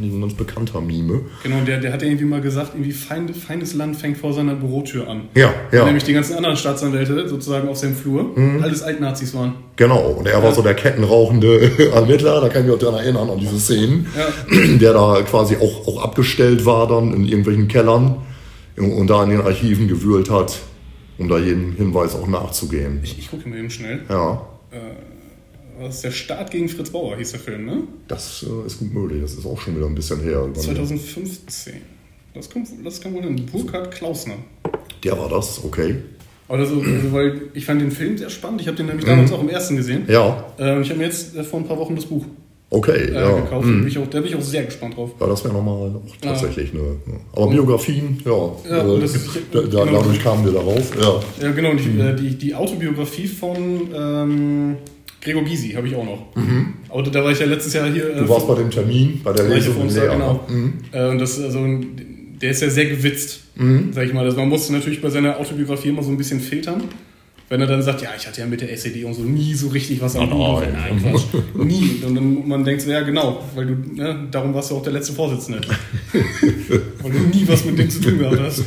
[0.03, 1.21] ist ein ganz, bekannter Mime.
[1.43, 4.55] Genau, der, der hat ja irgendwie mal gesagt, irgendwie feinde, feindes Land fängt vor seiner
[4.55, 5.29] Bürotür an.
[5.35, 5.85] Ja, ja.
[5.85, 8.31] Nämlich die ganzen anderen Staatsanwälte sozusagen auf seinem Flur
[8.63, 9.55] alles Altnazis waren.
[9.77, 13.31] Genau, und er war so der kettenrauchende Ermittler, da kann ich mich auch daran erinnern,
[13.31, 14.77] an diese Szenen, Ja.
[14.79, 18.17] der da quasi auch, auch abgestellt war dann in irgendwelchen Kellern
[18.77, 20.59] und da in den Archiven gewühlt hat,
[21.19, 23.01] um da jedem Hinweis auch nachzugehen.
[23.05, 24.01] Ich, ich gucke mal eben schnell.
[24.09, 24.43] Ja,
[25.81, 27.83] Das ist der Start gegen Fritz Bauer, hieß der Film, ne?
[28.09, 30.47] das äh, ist gut möglich, das ist auch schon wieder ein bisschen her.
[30.55, 31.75] 2015.
[32.35, 33.47] Das kommt, das kann wohl hin.
[33.51, 34.35] Burkhard Klausner.
[35.03, 35.97] Der war das, okay.
[36.49, 38.61] Aber das, also, weil ich fand den Film sehr spannend.
[38.61, 40.05] Ich habe den nämlich damals auch im ersten gesehen.
[40.09, 42.25] Ja, Äh, und ich habe mir jetzt äh, vor ein paar Wochen das Buch
[42.71, 43.37] okay, äh, ja.
[43.41, 43.67] gekauft.
[43.67, 45.13] Da, bin ich auch, da bin ich auch sehr gespannt drauf.
[45.21, 46.81] Ja, das wäre nochmal auch tatsächlich eine.
[46.83, 47.15] Ja.
[47.33, 48.33] Aber Biografien, ja,
[48.69, 49.13] Ja, äh, das-
[49.53, 49.85] da, genau.
[49.87, 50.91] dadurch kamen wir darauf.
[51.01, 51.21] Ja.
[51.47, 51.71] Ja, genau.
[51.71, 53.57] Und die, äh, die, die Autobiografie von
[53.95, 54.77] ähm,
[55.25, 56.27] Gregor Gysi habe ich auch noch.
[56.91, 58.11] Aber da war ich ja letztes Jahr hier.
[58.11, 60.11] äh, Du warst bei dem Termin, bei der Lesung uns Leer.
[60.13, 60.45] genau.
[60.49, 60.73] ne?
[60.93, 61.67] Äh, und das, also,
[62.41, 63.41] der ist ja sehr gewitzt,
[63.93, 64.25] sag ich mal.
[64.25, 66.83] Also man musste natürlich bei seiner Autobiografie immer so ein bisschen filtern.
[67.51, 69.69] Wenn er dann sagt, ja, ich hatte ja mit der SED und so nie so
[69.69, 70.63] richtig was am Hut.
[70.63, 70.99] nein.
[71.03, 71.25] Nein, Quatsch.
[71.65, 72.03] nie.
[72.07, 74.95] Und dann man denkt so, ja genau, weil du, ne, darum warst du auch der
[74.95, 75.61] letzte Vorsitzende.
[77.03, 78.63] weil du nie was mit dem zu tun gehabt hast.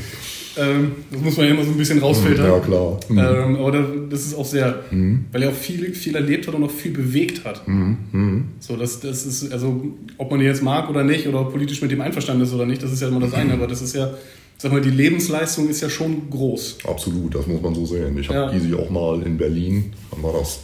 [0.59, 2.45] Ähm, das muss man ja immer so ein bisschen rausfiltern.
[2.45, 2.99] Ja, klar.
[3.09, 3.17] Mhm.
[3.19, 4.83] Ähm, aber da, das ist auch sehr,
[5.31, 7.67] weil er auch viel, viel erlebt hat und auch viel bewegt hat.
[7.67, 8.45] Mhm.
[8.59, 9.83] So, das, das ist, also,
[10.17, 12.81] ob man ihn jetzt mag oder nicht oder politisch mit dem einverstanden ist oder nicht,
[12.81, 14.11] das ist ja immer das eine, aber das ist ja,
[14.57, 16.77] sag mal, die Lebensleistung ist ja schon groß.
[16.87, 18.17] Absolut, das muss man so sehen.
[18.17, 18.47] Ich Ja.
[18.47, 20.59] habe Gysi auch mal in Berlin, wann war das?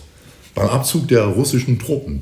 [0.55, 2.21] Beim Abzug der russischen Truppen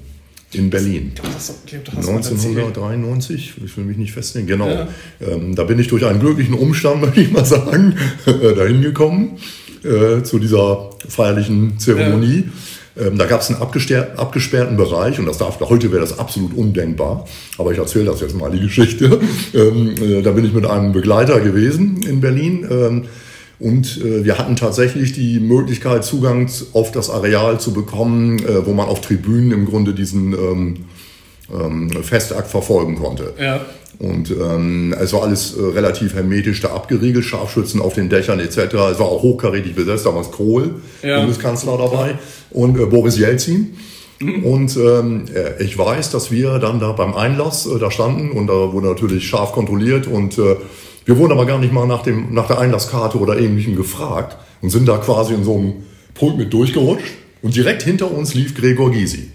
[0.53, 1.11] in Berlin.
[1.15, 2.37] Das, glaub, das hast du mal erzählt.
[2.37, 4.69] 1993, ich will mich nicht festlegen, genau.
[4.69, 4.87] Ja.
[5.21, 7.95] Ähm, da bin ich durch einen glücklichen Umstand, möchte ich mal sagen,
[8.25, 9.37] äh, dahin gekommen,
[9.83, 12.49] äh, zu dieser feierlichen Zeremonie.
[12.99, 16.53] Ähm, da gab es einen abgesper- abgesperrten Bereich und das darf, heute wäre das absolut
[16.53, 17.25] undenkbar,
[17.57, 19.19] aber ich erzähle das jetzt mal, die Geschichte.
[19.53, 23.05] Ähm, äh, da bin ich mit einem Begleiter gewesen in Berlin.
[23.61, 28.73] Und äh, wir hatten tatsächlich die Möglichkeit, Zugang auf das Areal zu bekommen, äh, wo
[28.73, 30.77] man auf Tribünen im Grunde diesen ähm,
[31.53, 33.33] ähm, Festakt verfolgen konnte.
[33.39, 33.61] Ja.
[33.99, 38.57] Und ähm, es war alles äh, relativ hermetisch da abgeriegelt, Scharfschützen auf den Dächern etc.
[38.57, 41.19] Es war auch hochkarätig besetzt, damals Kohl, Ja.
[41.19, 42.17] Bundeskanzler dabei,
[42.49, 43.77] und äh, Boris Jelzin.
[44.43, 48.47] Und ähm, äh, ich weiß, dass wir dann da beim Einlass äh, da standen und
[48.47, 50.55] da wurde natürlich scharf kontrolliert und äh,
[51.05, 54.69] wir wurden aber gar nicht mal nach, dem, nach der Einlasskarte oder ähnlichem gefragt und
[54.69, 55.73] sind da quasi in so einem
[56.13, 57.13] Pult mit durchgerutscht.
[57.41, 59.31] Und direkt hinter uns lief Gregor Gysi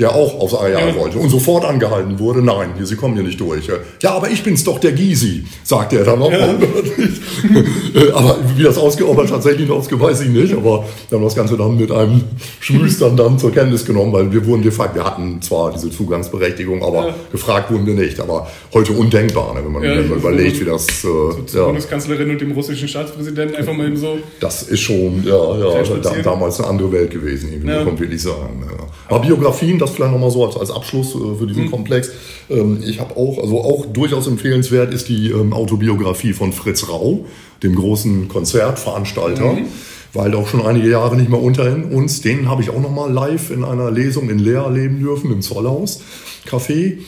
[0.00, 0.96] der auch aufs Areal Ja.
[0.96, 2.42] wollte und sofort angehalten wurde.
[2.42, 3.68] Nein, hier, Sie kommen hier nicht durch.
[4.02, 6.32] Ja, aber ich bin's doch, der Gysi, sagte er dann noch.
[6.32, 10.54] Äh, aber wie das ausge ob er tatsächlich ausgeht, weiß ich nicht.
[10.54, 12.22] Aber wir haben das Ganze dann mit einem
[12.60, 17.08] Schmüstern dann zur Kenntnis genommen, weil wir wurden gefragt, wir hatten zwar diese Zugangsberechtigung, aber
[17.08, 17.14] Ja.
[17.32, 18.18] gefragt wurden wir nicht.
[18.20, 20.86] Aber heute undenkbar, ne, wenn man Ja, überlegt, wie das...
[20.86, 21.64] Äh, Zur ja.
[21.66, 24.18] Bundeskanzlerin und dem russischen Staatspräsidenten einfach mal eben so.
[24.40, 25.82] Das ist schon, ja, ja,
[26.22, 27.76] damals eine andere Welt gewesen, irgendwie, Ja.
[27.78, 28.62] muss man wirklich sagen.
[28.66, 28.84] Ja.
[29.08, 31.48] Aber Biografien, das vielleicht nochmal so als, als Abschluss äh, für Mhm.
[31.48, 32.10] diesen Komplex.
[32.48, 37.24] Ähm, ich habe auch, also auch durchaus empfehlenswert ist die ähm, Autobiografie von Fritz Rau,
[37.62, 39.52] dem großen Konzertveranstalter.
[39.52, 39.66] Mhm.
[40.12, 42.20] Weil auch schon einige Jahre nicht mehr unter uns.
[42.20, 46.00] Den habe ich auch nochmal live in einer Lesung in Leer erleben dürfen, im Zollhaus
[46.48, 46.98] Café.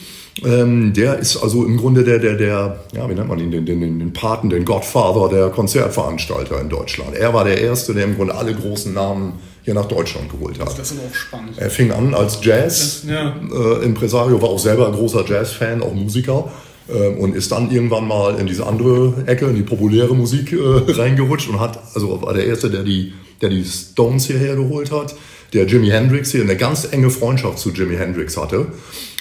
[0.45, 3.65] Ähm, der ist also im Grunde der, der, der, ja, wie nennt man ihn, den,
[3.65, 7.13] den, den, den Paten, den Godfather der Konzertveranstalter in Deutschland.
[7.15, 10.77] Er war der Erste, der im Grunde alle großen Namen hier nach Deutschland geholt hat.
[10.77, 11.57] Das ist aber auch spannend.
[11.57, 13.35] Er fing an als Jazz, Ja.
[13.39, 16.51] äh, war auch selber ein großer Jazz-Fan, auch Musiker.
[16.93, 20.57] ähm, Und ist dann irgendwann mal in diese andere Ecke, in die populäre Musik äh,
[20.91, 25.15] reingerutscht und hat, also war der Erste, der die, der die Stones hierher geholt hat,
[25.53, 28.65] der Jimi Hendrix hier eine ganz enge Freundschaft zu Jimi Hendrix hatte.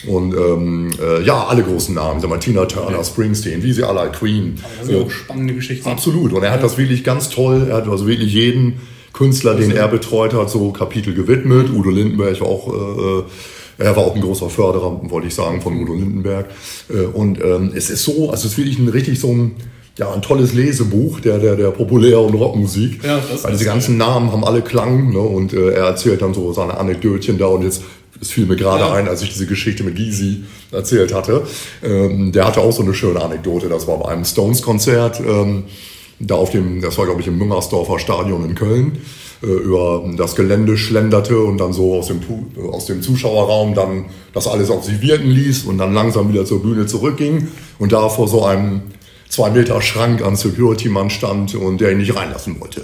[0.08, 4.10] Und ähm, äh, ja, alle großen Namen, sag mal, Tina Turner, Springsteen, wie sie alle,
[4.10, 4.58] Queen.
[4.78, 5.88] Das sind ja auch spannende Geschichten.
[5.88, 6.32] Absolut.
[6.32, 7.66] Und er hat das wirklich ganz toll.
[7.68, 8.80] Er hat also wirklich jeden
[9.12, 11.70] Künstler, den er betreut hat, so Kapitel gewidmet.
[11.70, 13.22] Udo Lindenberg war auch, äh,
[13.84, 16.46] er war auch ein großer Förderer, wollte ich sagen, von Udo Lindenberg.
[16.88, 19.52] Äh, und ähm, es ist so, also es ist wirklich ein richtig so ein,
[19.98, 23.04] ja, ein tolles Lesebuch der, der, der populären Rockmusik.
[23.04, 25.18] Ja, das Weil diese ganzen Namen haben alle Klang, ne?
[25.18, 27.82] Und äh, er erzählt dann so seine Anekdötchen da und jetzt
[28.20, 28.92] es fiel mir gerade Ja.
[28.92, 31.42] ein, als ich diese Geschichte mit Gysi erzählt hatte.
[31.82, 33.68] Ähm, der hatte auch so eine schöne Anekdote.
[33.68, 35.20] Das war bei einem Stones-Konzert.
[35.20, 35.64] Ähm,
[36.22, 38.98] da auf dem, das war glaube ich im Müngersdorfer Stadion in Köln,
[39.42, 44.06] äh, über das Gelände schlenderte und dann so aus dem, äh, aus dem Zuschauerraum dann
[44.32, 47.48] das alles auf sich wirken ließ und dann langsam wieder zur Bühne zurückging
[47.78, 48.82] und da vor so einem
[49.28, 52.82] zwei Meter Schrank an Security-Mann stand und der ihn nicht reinlassen wollte.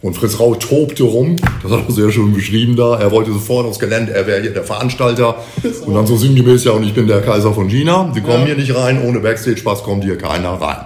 [0.00, 2.98] Und Fritz Rau tobte rum, das hat er sehr schön beschrieben da.
[3.00, 5.36] Er wollte sofort aufs Gelände, er wäre hier der Veranstalter.
[5.86, 8.12] Und dann so sinngemäß, ja, und ich bin der Kaiser von China.
[8.14, 8.46] Die kommen Ja.
[8.48, 10.76] hier nicht rein, ohne Backstage-Spaß kommt hier keiner rein.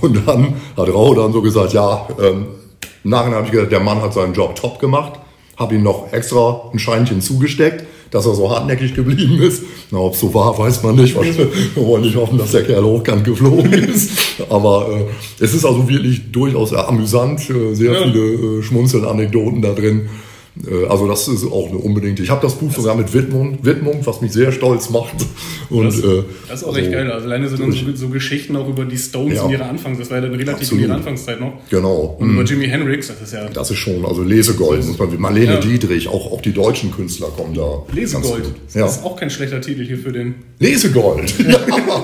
[0.00, 2.46] Und dann hat Rau dann so gesagt, ja, ähm,
[3.04, 5.12] im Nachhinein habe ich gedacht, der Mann hat seinen Job top gemacht,
[5.56, 9.62] habe ihm noch extra ein Scheinchen zugesteckt, dass er so hartnäckig geblieben ist.
[9.90, 11.16] Na, ob es so war, weiß man nicht.
[11.20, 14.10] Wir wollen nicht hoffen, dass der Kerl hochkant geflogen ist.
[14.50, 15.04] Aber äh,
[15.44, 18.02] es ist also wirklich durchaus amüsant, äh, sehr Ja.
[18.02, 20.08] viele äh, Schmunzelanekdoten da drin.
[20.70, 22.22] Äh, Also das ist auch eine unbedingte.
[22.22, 25.14] Ich habe das Buch sogar mit Widmung, Widmung, was mich sehr stolz macht.
[25.70, 27.10] Und, Das, äh, das ist auch echt geil.
[27.10, 29.44] Also alleine so, dann so, so Geschichten auch über die Stones Ja.
[29.46, 30.82] in ihrer Anfangs, das war ja dann relativ Absolut.
[30.84, 31.54] in ihrer Anfangszeit noch.
[31.70, 32.16] Genau.
[32.18, 35.54] Und über Jimi Hendrix, das ist ja Das ist schon, also Lesegold, muss man, Marlene
[35.54, 35.60] Ja.
[35.60, 37.82] Dietrich, auch, auch die deutschen Künstler kommen da.
[37.92, 38.44] Lesegold.
[38.66, 38.86] Das Ja.
[38.86, 40.34] ist auch kein schlechter Titel hier für den.
[40.58, 41.32] Lesegold.
[41.48, 41.58] Ja.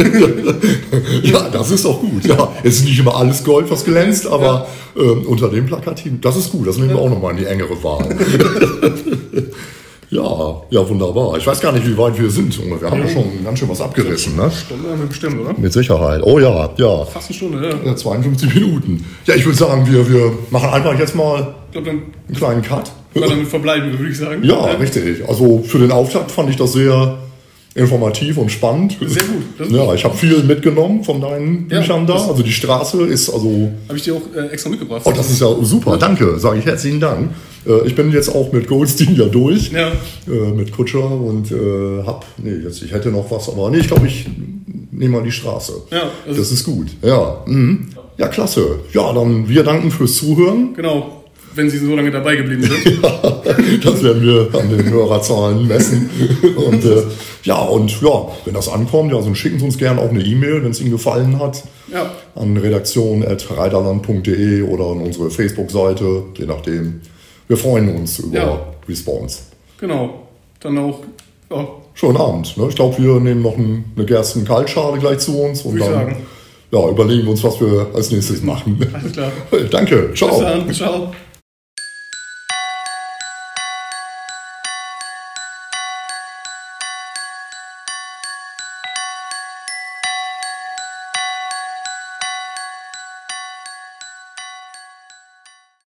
[1.22, 2.24] ja, das ist auch gut.
[2.26, 6.36] Ja, es ist nicht immer alles Gold, was glänzt, aber ähm, unter dem Plakativ, das
[6.36, 6.66] ist gut.
[6.66, 8.08] Das nehmen wir auch nochmal in die engere Wahl.
[10.10, 11.36] ja, ja, wunderbar.
[11.38, 12.56] Ich weiß gar nicht, wie weit wir sind.
[12.56, 12.80] Junge.
[12.80, 14.50] Wir haben ja schon ganz schön was abgerissen, ne?
[14.50, 15.54] Stunde haben wir bestimmt, oder?
[15.58, 16.22] Mit Sicherheit.
[16.24, 17.04] Oh ja, ja.
[17.04, 17.90] Fast eine Stunde, ja.
[17.90, 19.04] Ja, 52 Minuten.
[19.26, 22.62] Ja, ich würde sagen, wir, wir machen einfach jetzt mal Ich glaube, dann einen kleinen
[22.62, 22.90] Cut.
[23.14, 24.42] damit verbleiben, würde ich sagen.
[24.42, 25.28] Ja, richtig.
[25.28, 27.18] Also für den Auftakt fand ich das sehr
[27.74, 28.96] informativ und spannend.
[29.00, 29.70] Sehr gut.
[29.70, 32.14] Ja, ich habe viel mitgenommen von deinen Ja, Büchern da.
[32.14, 33.70] Also die Straße ist also.
[33.88, 35.02] Habe ich dir auch äh, extra mitgebracht.
[35.04, 35.96] Oh, das ist ja super.
[35.96, 37.30] Danke, sage ich herzlichen Dank.
[37.66, 39.70] Äh, Ich bin jetzt auch mit Goldstein ja durch.
[39.70, 39.88] Ja.
[40.26, 42.24] Äh, Mit Kutscher und äh, hab.
[42.38, 44.26] Nee, jetzt, ich hätte noch was, aber nee, ich glaube, ich
[44.90, 45.72] nehme mal die Straße.
[45.90, 46.88] Ja, also- das ist gut.
[47.02, 47.42] Ja.
[47.46, 47.86] Mhm.
[48.18, 48.80] Ja, klasse.
[48.92, 50.74] Ja, dann wir danken fürs Zuhören.
[50.74, 51.19] Genau.
[51.54, 53.00] Wenn sie so lange dabei geblieben sind.
[53.84, 56.08] Das werden wir an den Hörerzahlen messen.
[56.56, 57.02] Und äh,
[57.42, 60.62] ja, und ja, wenn das ankommt, ja, also schicken Sie uns gerne auch eine E-Mail,
[60.62, 61.62] wenn es Ihnen gefallen hat.
[61.92, 62.12] Ja.
[62.36, 67.00] An redaktion.reiterland.de oder an unsere Facebook-Seite, je nachdem.
[67.48, 68.60] Wir freuen uns über Ja.
[68.88, 69.40] Response.
[69.78, 70.26] Genau.
[70.60, 71.00] Dann auch.
[71.50, 72.56] Ja, Schönen Abend.
[72.56, 72.66] Ne?
[72.68, 76.16] Ich glaube, wir nehmen noch ein, eine Gersten-Kaltschale gleich zu uns und Würde dann sagen.
[76.70, 78.78] ja, überlegen wir uns, was wir als nächstes machen.
[78.94, 79.30] alles klar.
[79.70, 80.12] Danke.
[80.14, 80.30] Ciao.
[80.30, 80.72] Bis dann.
[80.72, 81.12] Ciao.